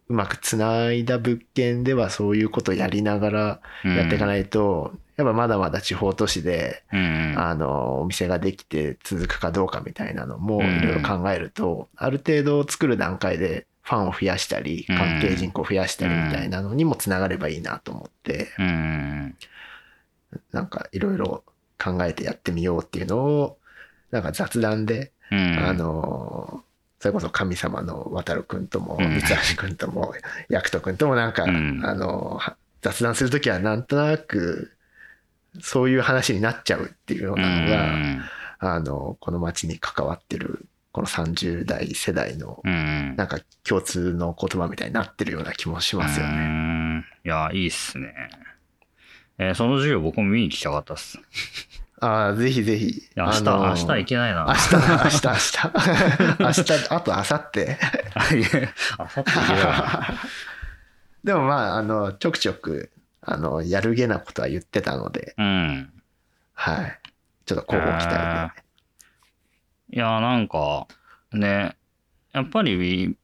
[0.08, 7.36] うまくつないだ物件ではそういうことをやりながらやっていかないと、やっぱまだまだ地方都市で、うん。
[7.38, 10.64] あの、お店ができて続くかどうかみたいなのもうん。
[10.64, 14.98] いろいろ考えると、ある程度作る段階でファンを増やしたり、うん。
[14.98, 19.36] 関係人口を増やしたりみたいなのにもつながればいいなと思って、うん。
[20.52, 21.44] なんかいろいろ
[21.82, 23.58] 考えてやってみようっていうのを、
[24.12, 25.60] なんか雑談で、うん。
[25.60, 26.64] あの
[27.00, 29.22] それこそ神様の渡るくんともうん。
[29.22, 30.14] 三橋くんとも
[30.50, 31.82] 薬人くんともなんか、うん。
[31.84, 34.72] あのは雑談する時はなんとなく
[35.62, 38.22] そういう話になっちゃうっていうようなのが、うん。
[38.62, 43.16] あのこの町に関わってるこの30代世代のうん。
[43.16, 46.36] なんか共通の言葉みたいになってるような気もしますようね。
[46.36, 47.06] ん。
[47.24, 48.14] いや、いいっすね。
[49.40, 51.18] えーその授業僕も見に行きたかったっす。
[51.18, 51.22] い
[52.02, 53.10] ああ、ぜひぜひ。
[53.16, 54.46] や明日、あの明日行けないな。
[54.48, 56.40] 明日だ、明日、明日。
[56.40, 57.78] 明日、あと明後日。
[59.00, 60.08] 明後日行けないな。
[61.24, 65.92] でもまあ、あの、ちょくちょく、あの、やるげなことは言ってたので、うん。
[66.54, 67.00] はい。
[67.46, 68.54] ちょっと交互期待
[69.92, 69.98] で。
[69.98, 70.88] いや、なんか、
[71.34, 71.76] ね、
[72.32, 73.18] やっぱり、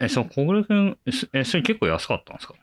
[0.00, 0.98] え、そう、小暮君、
[1.32, 2.54] え、それ結構安かったんですか？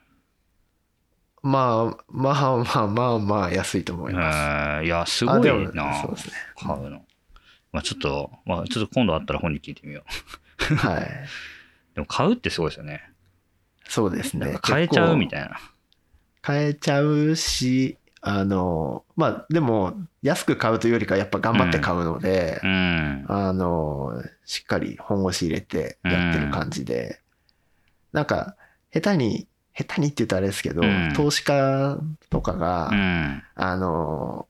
[1.46, 4.36] まあ、まあまあまあまあ安いと思います。
[4.36, 6.34] えーいや、すごいなそうですね。
[6.58, 7.06] 買うの。
[7.72, 10.04] まあちょっと、まあちょっと今度あったら本に聞いてみよ
[10.72, 10.76] う。
[10.76, 11.02] はい。
[11.94, 13.04] でも買うってすごいですよね。
[13.88, 14.58] そうですね。
[14.60, 15.60] 買えちゃうみいたいな。
[16.42, 19.94] 買えちゃうし、あの、まあでも、
[20.24, 23.26] 安く買うというよりかやっぱ頑張って買うので、うん。
[23.28, 27.22] あの、しっかり本腰入れてやってる感じで、
[28.14, 28.56] なんか、
[28.92, 31.98] 下手に、下手にって言うとあれですけど、うん投資家
[32.30, 33.44] とかが、うん。
[33.56, 34.48] あの、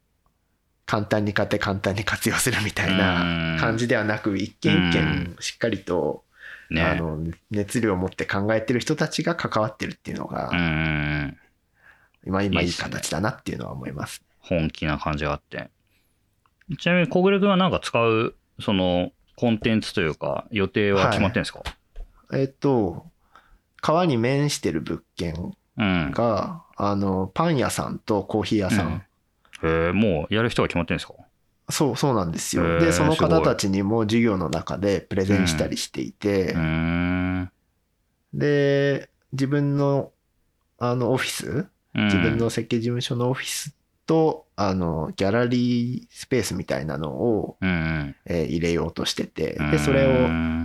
[0.86, 6.24] 簡単に買って簡単に活用するみたいな感じではなく、一件一件しっかりと、
[6.70, 7.20] ねあの、
[7.50, 11.38] 熱量を持って考えてる人たちが関わってるっていうのがう、ん。
[12.28, 14.24] 今今いい形だなっていうのは思います。
[14.40, 15.72] 本気な感じがあって。
[16.80, 21.62] ちなみに小暮君はなんか使う、その、コンテンツというか、予定は決まってんですか、
[22.34, 23.08] えっと、
[23.86, 26.12] 川に面してる物件うん。
[26.12, 29.04] が、あの、パン屋さんとコーヒー屋さん、
[29.64, 31.14] へえもうやる人が決まってんですか？
[31.70, 32.66] そう、そうなんですへよ。
[32.66, 37.52] ーで、その方たちにも授業の中でプレゼンしたりしていて、うーん。
[38.34, 40.12] で、自分の、
[40.80, 42.06] あの、オフィス、うん。
[42.06, 43.76] 自分の設計事務所のオフィス
[44.06, 48.16] と、あの、ギャラリースペースみたいなのを、うんうん。
[48.26, 49.72] えー入れようとしてて、うん。
[49.72, 50.10] で、それを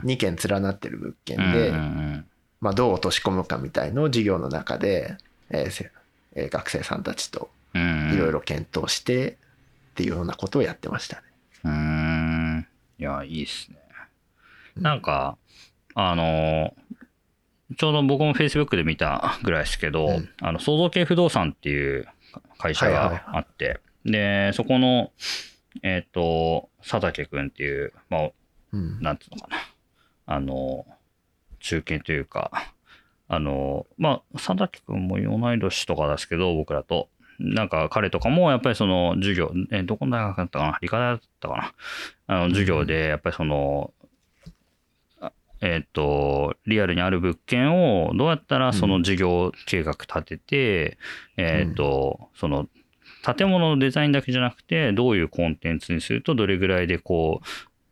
[0.04, 2.26] 2件連なってる物件で、うんうん
[2.60, 5.16] まあ、どう落とし込むかみたいのを授業の中で、
[5.50, 5.90] えーせ
[6.34, 8.14] えー学生さんたちとうんうん。
[8.14, 11.22] いろいろ検討してっていうようなことをやってましたね。
[11.64, 12.66] うーん。
[12.98, 13.76] いや、いいっすね。
[14.76, 15.36] うんなんか、
[15.94, 16.74] あの、
[17.76, 22.06] ちょうど僕も Facebook で見たぐらいですけど、うんあの、創造系不動産っていう
[22.58, 25.12] 会社はいはいがあって、で、そこの、
[25.82, 28.30] えっ、と、佐竹くんっていう、まあ、
[28.72, 29.00] うん。
[29.02, 29.56] なんつうのかな、
[30.26, 30.86] あの、
[31.60, 32.50] 中堅というか、
[33.28, 37.08] あの、まあ、佐竹くんも同い年とかですけど、僕らと。
[37.42, 40.78] なんか彼とかもやっぱりその授業、え、どこの大学だったかな？
[40.82, 41.72] 理科大だったかな？
[42.26, 43.94] あの授業でやっぱりその、
[45.22, 45.32] あ
[45.62, 50.98] えっ、と、リアルにある物件をどうやったらその事業計画立てて、
[51.38, 52.68] えっ、と、その
[53.22, 57.46] 建物のデザインだけじゃなくて、どういうコンテンツにするとどれぐらいでこう、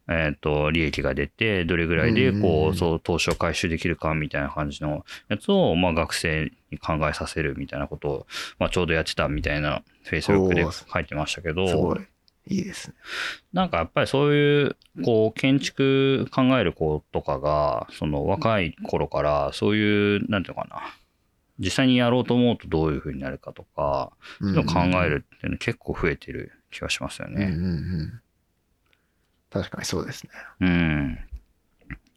[0.09, 8.27] えっ、と、利益が出て、どれぐらいでこう、そう、投資を回収できるかみたいな感じのやつを、まあ学生に考えさせるみたいなことを、
[8.59, 12.55] まあちょうどやってたみたいな、Facebook でおー書いてましたけすごど、い。
[12.55, 12.95] いいですね。
[13.53, 20.81] なんかやっぱりそういう、こう、建築考える子とかが、その若い頃から、そういう、なんていうのかな、
[21.59, 27.47] 実際にやろうと思うとどういうふうになるかとか、そういうのを考えるっていうの結構増えてる気がしますようんうんうね。
[27.49, 28.21] ん。
[29.51, 30.31] 確かにそうですね。
[30.61, 31.19] うん。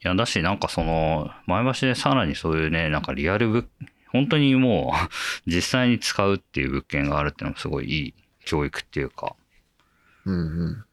[0.03, 3.65] いや、だし、なんかその、前橋でさらにそういうね、なんかリアル物、
[4.11, 5.09] 本当にもう、
[5.45, 8.13] 実際に使うっていう物件があるっていうのもすごいいい
[8.45, 9.35] 教育っていうか、
[10.25, 10.85] うんうん。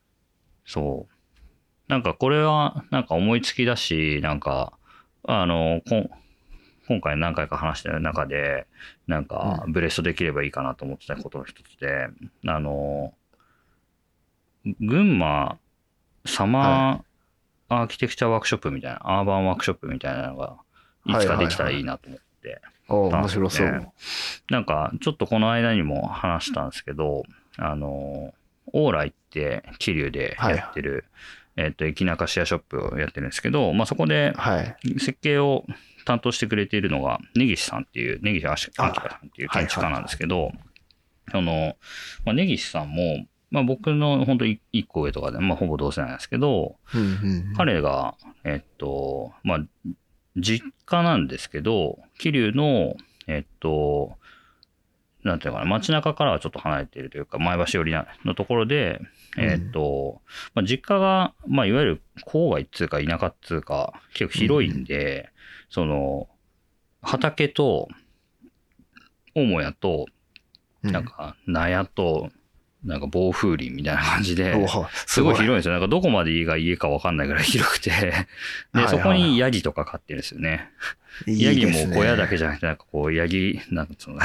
[0.65, 1.13] そう。
[1.89, 4.73] なんかこれは、なんか思いつきだし、なんか、
[5.25, 6.11] あの、こん
[6.89, 8.67] 今回何回か話してる中で、
[9.07, 12.09] なんかブレストできればいいかなと思ってたことの一つで、
[12.47, 13.13] あの、
[14.81, 15.59] 群馬
[16.25, 20.57] サマーアーキテクチャワークショップみたいな、アーバンワークショップみたいなのが、
[21.07, 23.93] いつかできたらいいなと思って、お面白ねそう。
[24.51, 27.25] なんか、ちょっとこの間にも話したんですけど、
[27.59, 28.33] あの、
[28.73, 31.05] オーライって桐生でやってる、
[31.57, 34.77] えっ、と、駅中シェアショップをやってるんですけど、まあそこではい。
[34.99, 35.65] 設計を
[36.07, 40.53] 担当してくれているのが、根岸さんっていう、根岸あしああきらさんっていう建築家なんですけど、
[41.31, 41.77] その、
[42.25, 46.77] まあ、根岸さんも、まあ僕の本当に一個上とかで、まあほぼ同世代なんですけど。
[47.57, 49.59] 彼が、えっと、まあ、
[50.37, 52.97] 実家なんですけど、桐生の、
[53.27, 54.17] えっと、
[55.25, 57.95] なんていうのかな、街中からはちょっと離れているというか、前橋寄り
[58.25, 59.01] のところで、
[59.37, 60.23] えーっと、
[60.55, 65.31] まあ、実家が、まあ、いわゆる郊外っつうか田舎っつうか、結構広いんで、
[65.71, 66.29] その、
[67.03, 67.89] 畑と、
[69.35, 70.07] 母屋と、
[70.83, 72.31] うんなんか、納屋と、
[72.85, 75.73] なんか暴風林みたいな感じで、 おすごい広いんですよ。
[75.73, 78.13] なんかどこまでが家かわかんないぐらい広くて、は いで、
[78.73, 80.71] はいそこにヤギとか飼ってるんですよね。
[81.27, 84.19] いヤギも小屋だけじゃなくて、なんかこう、ヤギ、なんかその、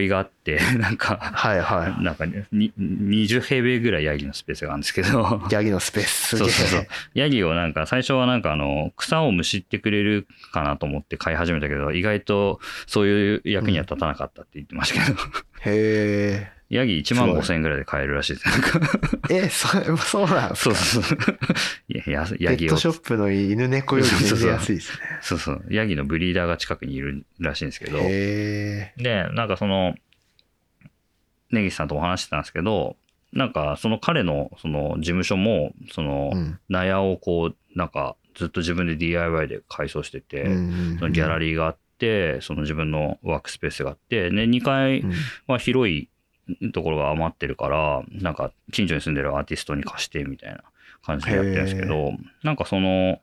[0.00, 5.54] 囲いがあって、 なんか、はいはなんかね、に20平米ぐらいヤギのスペースがあるんですけど、い。
[5.54, 6.36] ヤギのスペース。
[6.36, 6.86] そうそうそう。
[7.14, 15.18] ヤギをなんか、最初はなんかあの、草をむしってくれるかなと思って飼い始めたけど、意外とそういう役には立たなかったって言ってましたけど、
[15.64, 18.44] へヤギ1万5千円ぐらいで買えるらしいです。
[19.30, 19.34] え。
[19.36, 19.68] え、そ
[19.98, 20.74] そうなんですか？
[20.76, 21.18] そうそう
[21.98, 24.98] ヤギをペットショップの犬猫より全然安いですね。
[25.20, 25.64] そうそう。
[25.68, 27.98] ヤギのブリーダーが近くにいるらしいんですけど。
[28.02, 29.94] へで、なんかその、
[31.50, 32.96] 根岸さんとお話してたんですけど、
[33.32, 36.32] なんかその彼のその事務所も、その
[36.68, 45.12] 納屋をこう、なんかずっと自分で DIY で改装してて、うんそのギャラリーがあって、その自分のワークスペースがあって、で、2階うん
[45.48, 46.08] は広い
[46.72, 50.62] ところが余ってるから、なんか近所に住んでるアーティストに貸してみたいな
[51.04, 53.20] 感じでやってるんですけど、なんかその、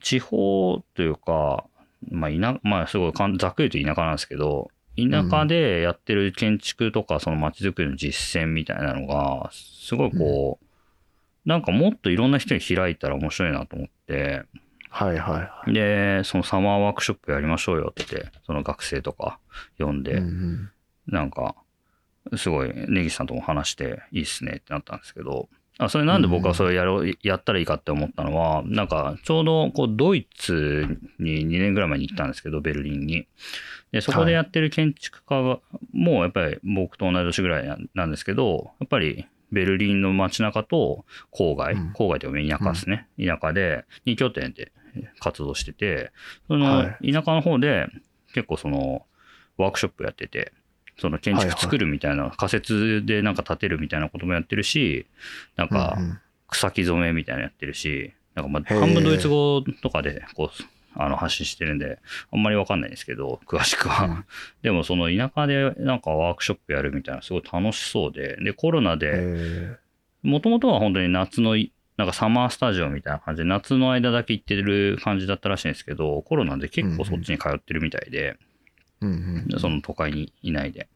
[0.00, 1.64] 地方というか、
[2.10, 14.42] まあ、田まあ、すごいざっくりと田舎なんですけど、田舎でやってる建築とか、その街づくりの実践みたいなのが、すごいこう、なんかもっといろんな人に開いたら面白いなと思って、
[14.90, 15.72] はいはいはい。
[15.72, 19.38] で、そのサマーワークショップやりましょうよって、その学生とか
[19.78, 20.70] 呼んで、うんうん。
[21.06, 21.54] なんか、
[22.36, 25.48] すごい、根岸さんとも話していいっすねってなったんですけど、
[25.78, 33.28] あそれなんで僕はそれやろう、やったらいいかって思ったのは、なんか、ちょうどこうドイツに2年ぐらい前に行ったんですけど、ベルリンに。
[33.92, 35.60] で、そこでやってる建築家が、
[35.92, 41.92] もうやっぱり僕と同い年ぐらいななんですけど、やっぱりベルリンの街中と郊外、うん。
[41.92, 43.06] 郊外というか田舎ですね。
[43.16, 44.72] 田舎で2拠点で
[45.20, 46.10] 活動してて、
[46.48, 47.86] そのは田舎の方で
[48.34, 49.06] 結構その
[49.56, 50.52] ワークショップやってて、
[50.98, 55.06] その建築作るみたいな、仮設でなんか建てるみたいなこともやってるし、
[55.56, 55.98] なんか
[56.48, 62.00] 草木染めみたいなのやってるし、なんかまあ半分ドイツ語とかでこうあの発信してるんで、
[62.32, 64.04] あんまりわかんないんですけど、詳しくは。
[64.06, 64.24] うん。
[64.62, 69.76] でもその田舎でなんかワークショップやるみたいなすごい楽しそうで、で、コロナで、へ
[70.24, 78.47] もともとは本当に夏のい、なんかサマースタジオみたいな感じで、夏の間だけ行ってる感じだったらしいんですけど、コロナで結構そっちに通ってるみたいで、ー
[79.00, 79.08] うん
[79.52, 80.88] うんその都会にいないで。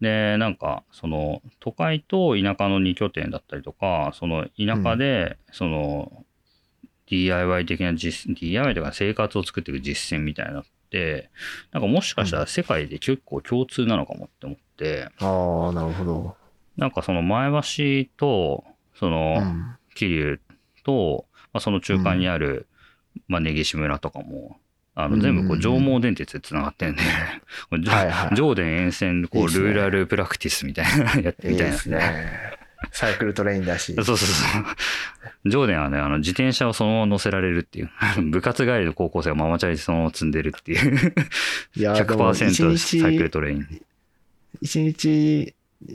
[0.00, 6.24] で、なんか、その、都会と田舎の2拠点だったりとか、その田舎で、その、
[7.06, 11.30] DIY 的な実、DIY というか生活を作っていく実践みたいなのって、
[11.72, 16.36] なんかもしかしたら世界で結構共通なのかもって思って、ああ、なるほど。
[16.76, 18.64] なんかその前橋と、
[18.94, 19.76] その、うん。
[19.94, 20.40] 桐生
[20.84, 22.66] と、まあ、その中間にある、
[23.26, 24.56] まあ、根岸村とかも、
[25.04, 27.02] あのうん全部こう上毛電鉄でつながってるんで、
[28.34, 31.76] 上電沿線こいうルーラルプラクティスみたいな やってみたいな。
[31.76, 32.60] すね。
[32.92, 33.94] サイクルトレインだし。
[33.94, 34.26] そうそうそ
[35.44, 35.50] う。
[35.50, 37.90] 上電はね、あの自転車をそのまま乗せられるっていう、
[38.30, 41.14] 部活帰りの高校生がママチャリでそのまま積んでるっていう、
[41.76, 43.82] いや、でも一100%サイクル日、トレイン。
[44.62, 45.54] 一日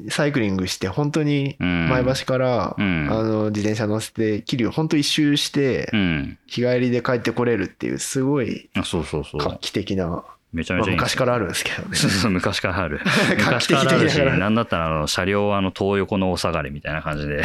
[0.10, 6.38] サイクリングして、本当にうん前橋から、うんあの自転車乗せて、桐生本当一周してう、ん。
[6.48, 9.42] 日帰りで帰ってこれるっていう、すごいあそうそうそう。
[9.42, 11.96] 画期的な、まあめちゃめちゃいいんですよ昔からあるんですけどね。
[11.98, 13.02] そうそう、昔からある。
[13.38, 17.44] 画昔期的からあるし、なんだったらあの車両はあの東横のお下がりみたいな感じで、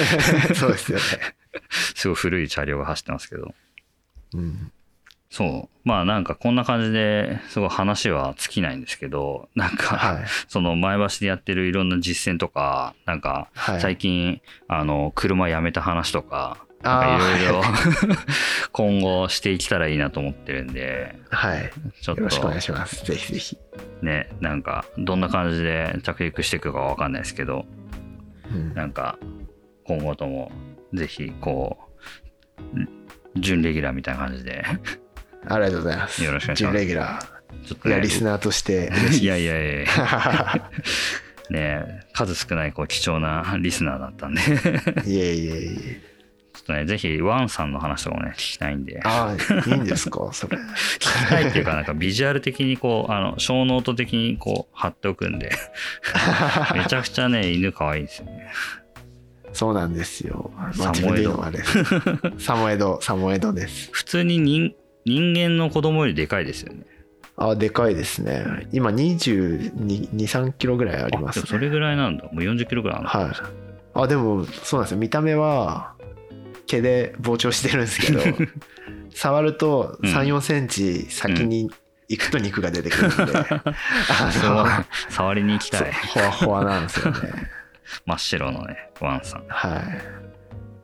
[0.54, 1.04] そうですよね。
[1.70, 3.54] すごい古い車両が走ってますけど。
[4.34, 4.70] うん。
[5.32, 5.88] そう。
[5.88, 10.24] まあなんかこんな感じですごい話は尽きないんですけど、なんか、はい。
[10.46, 17.62] その前橋でやってるいろんな実践とか、なんかはい最近、あの、車やめた話とか、なんあかいろいろ
[18.72, 21.70] 今後していけたらいいなと思ってるんで、はい。
[22.02, 23.02] ちょっよろしくお願といします。
[23.06, 23.58] ぜひぜひ。
[24.02, 27.64] ね、なんかどんな感じで着陸していくかわかんないですけど、
[28.52, 29.18] うんなんか
[29.84, 30.52] 今後とも
[30.92, 31.78] ぜひこ
[32.58, 34.62] う準レギュラーみたいな感じで
[35.46, 36.22] ありがとうございます。
[36.24, 37.56] よろしくお願いします準レギュラー。
[37.56, 38.90] いや、ちょっとねリスナーとして
[39.20, 39.86] いやいやいや
[41.50, 46.12] ね数少ないこう貴重なリスナーだったんでちょっいえいえいえ。
[46.66, 50.56] とねぜひワンちゃんの話とかもね聞きたいんでああ、いいんですか、それ。
[50.56, 55.50] 聞きたいっていうかなんかビジュアル的にこうあのショーノート的にこう貼っておくんで
[56.74, 58.52] めちゃくちゃね犬可愛いんですよね
[59.52, 60.50] そうなんですよ。
[60.56, 61.44] まあ、サモエド。
[62.38, 63.90] サモエド、サモエドです。
[63.92, 64.74] 普通に人
[65.04, 66.86] 人間の子供よりでかいですよね。
[67.36, 68.68] あでかいですね。
[68.72, 72.24] 今223キロぐらいあります、ね、それぐらいなんだ。
[72.24, 73.32] もう40キロぐらいあるはい。
[73.94, 74.98] あでもそうなんですよ。
[74.98, 75.94] 見た目は
[76.66, 78.20] 毛で膨張してるんですけど
[79.10, 81.70] 触ると3 4センチ先に
[82.08, 83.32] 行くと肉が出てくるんで、
[85.08, 85.92] 触りに行きたい。
[85.92, 87.18] ほわほわなんですよね。
[88.06, 89.44] 真っ白のねワンさん。
[89.48, 89.82] は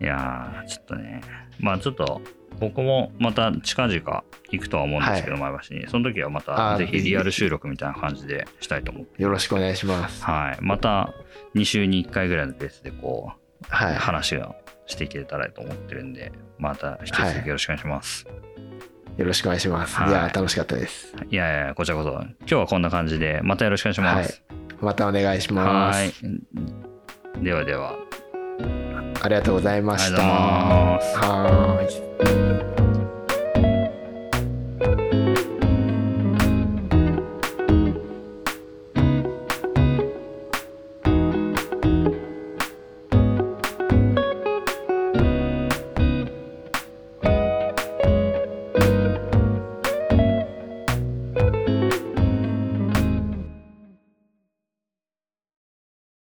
[0.00, 0.04] い。
[0.04, 1.20] いやちょっとね。
[1.60, 2.20] まあちょっと
[2.60, 11.14] 僕もまた近々行くとは思うんですけど、はい、前橋にその時はまたぜひリアル収録みたいな感じでしたいと思ってよろしくお願いしますはいまた
[11.54, 18.48] 2週に1回ぐらいのペースでこう、はい、話をしていけたらと思ってるんでまた引き続きよろしくお願いします、はい
[19.18, 19.96] よろしくお願いします。
[19.96, 21.12] はい、いや、楽しかったです。
[21.28, 22.10] いやいや、こちらこそ。
[22.12, 24.42] 今日はこんな感じで、またよろしくお願いします。
[24.48, 26.22] はい、またお願いします。
[27.42, 27.96] ではでは。
[29.20, 30.22] ありがとうございました。
[30.22, 31.82] は
[32.74, 32.77] い。